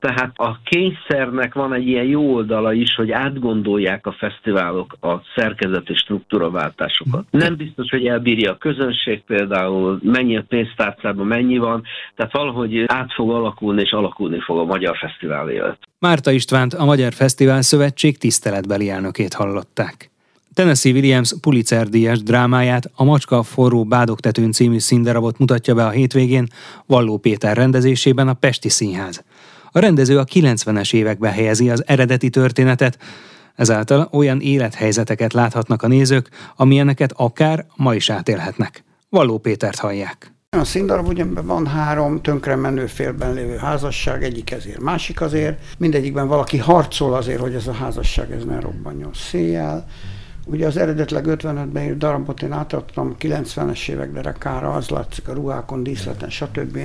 tehát 0.00 0.32
a 0.36 0.58
kényszernek 0.64 1.54
van 1.54 1.72
egy 1.72 1.86
ilyen 1.86 2.04
jó 2.04 2.34
oldala 2.34 2.72
is, 2.72 2.94
hogy 2.94 3.10
átgondolják 3.10 4.06
a 4.06 4.12
fesztiválok 4.12 4.96
a 5.00 5.14
szerkezeti 5.34 5.94
struktúraváltásokat. 5.94 7.24
Nem 7.30 7.56
biztos, 7.56 7.90
hogy 7.90 8.06
elbírja 8.06 8.52
a 8.52 8.56
közönség 8.56 9.22
például, 9.26 9.98
mennyi 10.02 10.36
a 10.36 10.44
pénztárcában, 10.48 11.26
mennyi 11.26 11.58
van, 11.58 11.82
tehát 12.16 12.32
valahogy 12.32 12.84
át 12.86 13.12
fog 13.12 13.30
alakulni 13.30 13.80
és 13.80 13.92
alakulni 13.92 14.40
fog 14.40 14.58
a 14.58 14.64
Magyar 14.64 14.96
Fesztivál 14.96 15.50
élet. 15.50 15.78
Márta 15.98 16.30
Istvánt, 16.30 16.74
a 16.74 16.84
Magyar 16.84 17.12
Fesztivál 17.12 17.62
Szövetség 17.62 18.18
tiszteletbeli 18.18 18.90
elnökét 18.90 19.34
hallották. 19.34 20.10
Tennessee 20.54 20.92
Williams 20.92 21.34
Pulitzer 21.40 21.88
díjas 21.88 22.22
drámáját, 22.22 22.90
a 22.94 23.04
Macska 23.04 23.42
forró 23.42 23.84
bádogtetőn 23.84 24.52
című 24.52 24.78
színdarabot 24.78 25.38
mutatja 25.38 25.74
be 25.74 25.86
a 25.86 25.90
hétvégén 25.90 26.46
Valló 26.86 27.16
Péter 27.16 27.56
rendezésében 27.56 28.28
a 28.28 28.32
Pesti 28.32 28.68
Színház. 28.68 29.24
A 29.72 29.78
rendező 29.78 30.18
a 30.18 30.24
90-es 30.24 30.94
években 30.94 31.32
helyezi 31.32 31.70
az 31.70 31.82
eredeti 31.86 32.30
történetet, 32.30 32.98
ezáltal 33.54 34.08
olyan 34.12 34.40
élethelyzeteket 34.40 35.32
láthatnak 35.32 35.82
a 35.82 35.88
nézők, 35.88 36.28
amilyeneket 36.56 37.12
akár 37.16 37.66
ma 37.76 37.94
is 37.94 38.10
átélhetnek. 38.10 38.84
Valló 39.08 39.38
Pétert 39.38 39.78
hallják. 39.78 40.32
A 40.50 40.64
színdarab 40.64 41.06
ugyanben 41.06 41.46
van 41.46 41.66
három 41.66 42.22
tönkre 42.22 42.56
menő 42.56 42.86
félben 42.86 43.34
lévő 43.34 43.56
házasság, 43.56 44.24
egyik 44.24 44.50
ezért, 44.50 44.80
másik 44.80 45.20
azért. 45.20 45.60
Mindegyikben 45.78 46.28
valaki 46.28 46.58
harcol 46.58 47.14
azért, 47.14 47.40
hogy 47.40 47.54
ez 47.54 47.66
a 47.66 47.72
házasság 47.72 48.32
ez 48.32 48.44
ne 48.44 48.60
robbanjon 48.60 49.10
széjjel. 49.14 49.86
Ugye 50.46 50.66
az 50.66 50.76
eredetleg 50.76 51.24
55-ben 51.28 51.84
írt 51.84 51.98
darabot 51.98 52.42
én 52.42 52.52
átadtam 52.52 53.16
90-es 53.20 53.88
évek 53.88 54.12
derekára, 54.12 54.72
az 54.72 54.88
látszik 54.88 55.28
a 55.28 55.32
ruhákon, 55.32 55.82
díszleten, 55.82 56.30
stb 56.30 56.78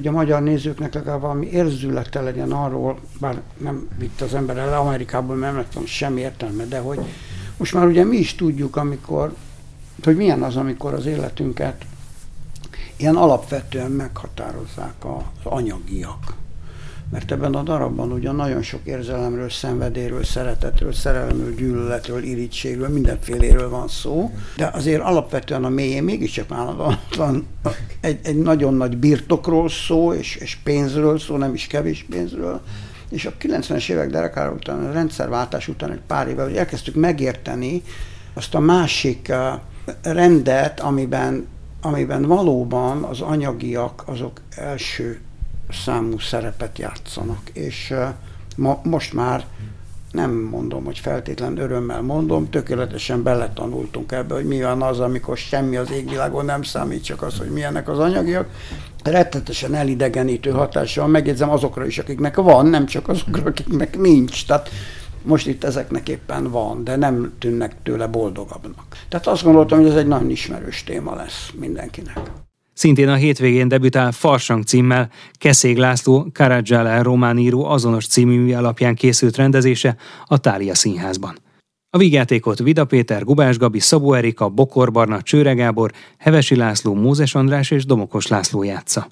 hogy 0.00 0.08
a 0.08 0.12
magyar 0.12 0.42
nézőknek 0.42 0.94
legalább 0.94 1.20
valami 1.20 1.46
érzülete 1.46 2.20
legyen 2.20 2.52
arról, 2.52 2.98
bár 3.18 3.40
nem 3.56 3.88
vitt 3.98 4.20
az 4.20 4.34
ember 4.34 4.56
el 4.56 4.80
Amerikából, 4.80 5.36
mert 5.36 5.52
nem 5.54 5.66
lett 5.74 5.86
semmi 5.86 6.20
értelme, 6.20 6.64
de 6.64 6.78
hogy 6.78 6.98
most 7.56 7.74
már 7.74 7.86
ugye 7.86 8.04
mi 8.04 8.16
is 8.16 8.34
tudjuk, 8.34 8.76
amikor, 8.76 9.34
hogy 10.02 10.16
milyen 10.16 10.42
az, 10.42 10.56
amikor 10.56 10.94
az 10.94 11.06
életünket 11.06 11.84
ilyen 12.96 13.16
alapvetően 13.16 13.90
meghatározzák 13.90 15.04
az 15.04 15.22
anyagiak. 15.42 16.34
Mert 17.10 17.32
ebben 17.32 17.54
a 17.54 17.62
darabban 17.62 18.12
ugyan 18.12 18.36
nagyon 18.36 18.62
sok 18.62 18.80
érzelemről, 18.84 19.50
szenvedéről, 19.50 20.24
szeretetről, 20.24 20.92
szerelemről, 20.92 21.54
gyűlöletről, 21.54 22.22
irítségről, 22.22 22.88
mindenféléről 22.88 23.68
van 23.68 23.88
szó, 23.88 24.30
de 24.56 24.70
azért 24.72 25.00
alapvetően 25.00 25.64
a 25.64 25.68
mélyén 25.68 26.02
mégiscsak 26.02 26.50
állandóan 26.50 27.46
egy, 28.00 28.18
egy 28.22 28.36
nagyon 28.36 28.74
nagy 28.74 28.96
birtokról 28.96 29.68
szó, 29.68 30.12
és, 30.12 30.36
és 30.36 30.58
pénzről 30.64 31.18
szó, 31.18 31.36
nem 31.36 31.54
is 31.54 31.66
kevés 31.66 32.06
pénzről, 32.10 32.60
és 33.10 33.26
a 33.26 33.32
90-es 33.40 33.90
évek 33.90 34.10
derekára 34.10 34.52
után, 34.52 34.84
a 34.84 34.92
rendszerváltás 34.92 35.68
után 35.68 35.90
egy 35.90 36.00
pár 36.06 36.28
évvel, 36.28 36.44
hogy 36.44 36.56
elkezdtük 36.56 36.94
megérteni 36.94 37.82
azt 38.34 38.54
a 38.54 38.60
másik 38.60 39.28
uh, 39.30 39.60
rendet, 40.02 40.80
amiben 40.80 41.46
amiben 41.82 42.22
valóban 42.22 43.02
az 43.02 43.20
anyagiak 43.20 44.02
azok 44.06 44.40
első 44.50 45.20
számú 45.72 46.18
szerepet 46.18 46.78
játszanak. 46.78 47.50
És 47.52 47.94
ma, 48.56 48.80
most 48.82 49.12
már 49.12 49.44
nem 50.12 50.30
mondom, 50.30 50.84
hogy 50.84 50.98
feltétlen 50.98 51.58
örömmel 51.58 52.02
mondom, 52.02 52.50
tökéletesen 52.50 53.22
beletanultunk 53.22 54.12
ebbe, 54.12 54.34
hogy 54.34 54.44
mi 54.44 54.62
van 54.62 54.82
az, 54.82 55.00
amikor 55.00 55.36
semmi 55.36 55.76
az 55.76 55.90
égvilágon 55.90 56.44
nem 56.44 56.62
számít, 56.62 57.04
csak 57.04 57.22
az, 57.22 57.38
hogy 57.38 57.50
milyenek 57.50 57.88
az 57.88 57.98
anyagiak. 57.98 58.48
Rettetesen 59.04 59.74
elidegenítő 59.74 60.50
hatással 60.50 61.06
megjegyzem 61.06 61.50
azokra 61.50 61.86
is, 61.86 61.98
akiknek 61.98 62.36
van, 62.36 62.66
nem 62.66 62.86
csak 62.86 63.08
azokra, 63.08 63.42
akiknek 63.44 63.98
nincs. 63.98 64.46
Tehát 64.46 64.70
most 65.22 65.46
itt 65.46 65.64
ezeknek 65.64 66.08
éppen 66.08 66.50
van, 66.50 66.84
de 66.84 66.96
nem 66.96 67.32
tűnnek 67.38 67.74
tőle 67.82 68.06
boldogabbnak. 68.06 68.86
Tehát 69.08 69.26
azt 69.26 69.42
gondoltam, 69.42 69.78
hogy 69.78 69.88
ez 69.88 69.96
egy 69.96 70.06
nagyon 70.06 70.30
ismerős 70.30 70.84
téma 70.84 71.14
lesz 71.14 71.50
mindenkinek. 71.58 72.20
Szintén 72.80 73.08
a 73.08 73.14
hétvégén 73.14 73.68
debütál 73.68 74.12
Farsang 74.12 74.64
címmel 74.64 75.10
Keszég 75.32 75.76
László 75.76 76.30
Karadzsál 76.32 77.02
román 77.02 77.52
azonos 77.52 78.06
című 78.06 78.54
alapján 78.54 78.94
készült 78.94 79.36
rendezése 79.36 79.96
a 80.26 80.38
Tália 80.38 80.74
Színházban. 80.74 81.38
A 81.90 81.98
vígjátékot 81.98 82.58
Vida 82.58 82.84
Péter, 82.84 83.24
Gubás 83.24 83.58
Gabi, 83.58 83.78
Szabó 83.78 84.12
Erika, 84.12 84.48
Bokor 84.48 84.92
Barna, 84.92 85.22
Csőre 85.22 85.52
Gábor, 85.52 85.92
Hevesi 86.18 86.56
László, 86.56 86.94
Mózes 86.94 87.34
András 87.34 87.70
és 87.70 87.84
Domokos 87.84 88.26
László 88.26 88.62
játsza. 88.62 89.08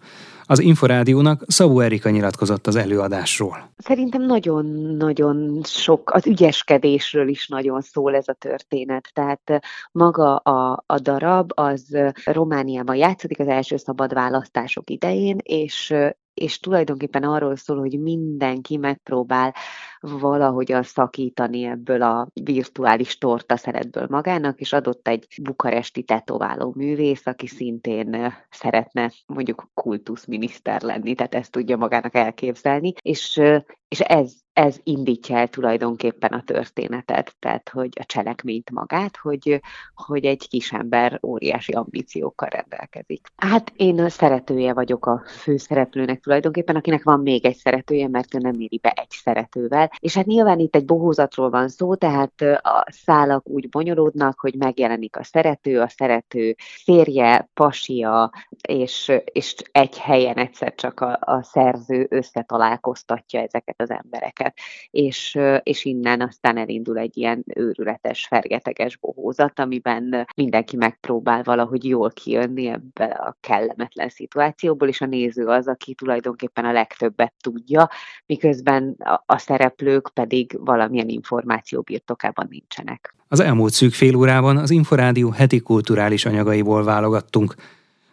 Az 0.51 0.59
Inforádiónak 0.59 1.45
Szabó 1.47 1.81
Erika 1.81 2.11
nyilatkozott 2.11 2.67
az 2.67 2.77
előadásról. 2.77 3.71
Szerintem 3.77 4.23
nagyon-nagyon 4.23 5.61
sok, 5.65 6.11
az 6.11 6.27
ügyeskedésről 6.27 7.29
is 7.29 7.49
nagyon 7.49 7.81
szól 7.81 8.15
ez 8.15 8.29
a 8.29 8.33
történet. 8.33 9.11
Tehát 9.13 9.61
maga 9.93 10.37
a, 10.37 10.83
a 10.87 10.99
darab 10.99 11.51
az 11.55 11.97
Romániában 12.25 12.97
játszódik 12.97 13.39
az 13.41 13.49
első 13.49 13.77
szabad 13.77 14.15
választások 14.15 14.91
idején, 14.91 15.37
és 15.43 15.95
és 16.39 16.59
tulajdonképpen 16.59 17.23
arról 17.23 17.57
szól, 17.57 17.79
hogy 17.79 18.01
mindenki 18.01 18.77
megpróbál 18.77 19.55
valahogyan 20.01 20.83
szakítani 20.83 21.65
ebből 21.65 22.03
a 22.03 22.29
virtuális 22.43 23.19
torta 23.19 23.57
szeretből 23.57 24.07
magának, 24.11 24.61
és 24.61 24.73
adott 24.73 25.09
egy 25.09 25.27
bukaresti 25.43 26.03
tetováló 26.03 26.73
művész, 26.77 27.27
aki 27.27 27.47
szintén 27.47 28.33
szeretne 28.51 29.11
mondjuk 29.27 29.69
kultuszminiszter 29.75 30.83
lenni, 30.83 31.15
tehát 31.15 31.35
ezt 31.35 31.51
tudja 31.51 31.77
magának 31.77 32.15
elképzelni, 32.15 32.93
és, 33.03 33.41
és 33.89 34.01
ez 34.01 34.33
ez 34.59 34.77
indítja 34.83 35.37
el 35.37 35.49
tulajdonképpen 35.49 36.33
a 36.33 36.43
történetet, 36.43 37.37
tehát 37.39 37.69
hogy 37.69 37.89
a 38.01 38.05
cselekményt 38.05 38.71
magát, 38.71 39.17
hogy, 39.17 39.61
hogy 39.95 40.25
egy 40.25 40.49
kisember 40.49 41.21
óriási 41.23 41.73
ambíciókkal 41.73 42.49
rendelkezik. 42.49 43.27
Hát 43.37 43.73
én 43.77 44.01
a 44.01 44.09
szeretője 44.09 44.73
vagyok 44.73 45.07
a 45.07 45.23
főszereplőnek 45.27 46.21
tulajdonképpen, 46.21 46.77
akinek 46.77 47.03
van 47.03 47.21
még 47.21 47.45
egy 47.45 47.57
szeretője, 47.57 48.09
mert 48.09 48.35
ő 48.35 48.39
nem 48.39 48.61
éri 48.61 48.79
be 48.79 48.91
egy 48.91 49.11
szeretővel. 49.11 49.88
És 49.99 50.15
hát 50.15 50.27
nyilván 50.27 50.59
itt 50.59 50.75
egy 50.75 50.85
bohózatról 50.85 51.51
van 51.51 51.69
szó, 51.69 51.95
tehát 51.95 52.41
a 52.63 52.85
szálak 52.91 53.49
úgy 53.49 53.69
bonyolódnak, 53.69 54.41
hogy 54.41 54.55
megjelenik 54.55 55.17
a 55.17 55.25
szerető, 55.25 55.81
a 55.81 55.89
szerető 55.89 56.55
férje, 56.59 57.49
pasia, 57.55 58.33
és, 58.69 59.13
és 59.33 59.55
egy 59.73 59.99
helyen 59.99 60.37
egyszer 60.37 60.75
csak 60.75 61.01
a, 61.01 61.19
a 61.21 61.43
szerző 61.43 62.07
összetalálkoztatja 62.11 63.41
ezeket 63.41 63.81
az 63.81 63.91
embereket. 63.91 64.57
És, 64.91 65.39
és 65.63 65.85
innen 65.85 66.21
aztán 66.21 66.57
elindul 66.57 66.99
egy 66.99 67.17
ilyen 67.17 67.45
őrületes, 67.55 68.27
fergeteges 68.27 68.97
bohózat, 68.97 69.59
amiben 69.59 70.27
mindenki 70.37 70.77
megpróbál 70.77 71.43
valahogy 71.43 71.85
jól 71.85 72.11
kijönni 72.11 72.67
ebbe 72.67 73.05
a 73.05 73.37
kellemetlen 73.41 74.09
szituációból, 74.09 74.89
és 74.89 75.01
a 75.01 75.07
néző 75.07 75.47
az, 75.47 75.69
aki 75.69 75.95
tulajdonképpen 75.95 76.65
a 76.65 76.73
legtöbbet 76.73 77.35
tudja, 77.41 77.89
miközben 78.27 78.97
a, 78.99 79.23
a 79.27 79.39
szereplők 79.79 80.11
pedig 80.15 80.59
valamilyen 80.65 81.09
információ 81.09 81.81
birtokában 81.81 82.47
nincsenek. 82.51 83.15
Az 83.29 83.41
elmúlt 83.41 83.73
szűk 83.73 83.93
fél 83.93 84.17
órában 84.17 84.57
az 84.57 84.71
Inforádió 84.71 85.31
heti 85.31 85.61
kulturális 85.61 86.25
anyagaiból 86.25 86.85
válogattunk. 86.85 87.55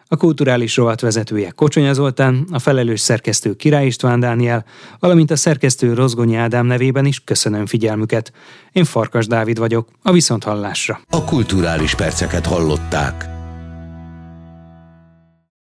A 0.07 0.17
kulturális 0.17 0.77
rovat 0.77 1.01
vezetője 1.01 1.51
Kocsonya 1.51 1.93
Zoltán, 1.93 2.45
a 2.51 2.59
felelős 2.59 2.99
szerkesztő 2.99 3.53
Király 3.53 3.85
István 3.85 4.19
Dániel, 4.19 4.65
valamint 4.99 5.31
a 5.31 5.35
szerkesztő 5.35 5.93
Rozgonyi 5.93 6.35
Ádám 6.35 6.65
nevében 6.65 7.05
is 7.05 7.23
köszönöm 7.23 7.65
figyelmüket. 7.65 8.31
Én 8.71 8.83
Farkas 8.83 9.27
Dávid 9.27 9.57
vagyok, 9.57 9.87
a 10.01 10.11
Viszonthallásra. 10.11 10.99
A 11.09 11.23
kulturális 11.23 11.95
perceket 11.95 12.45
hallották. 12.45 13.34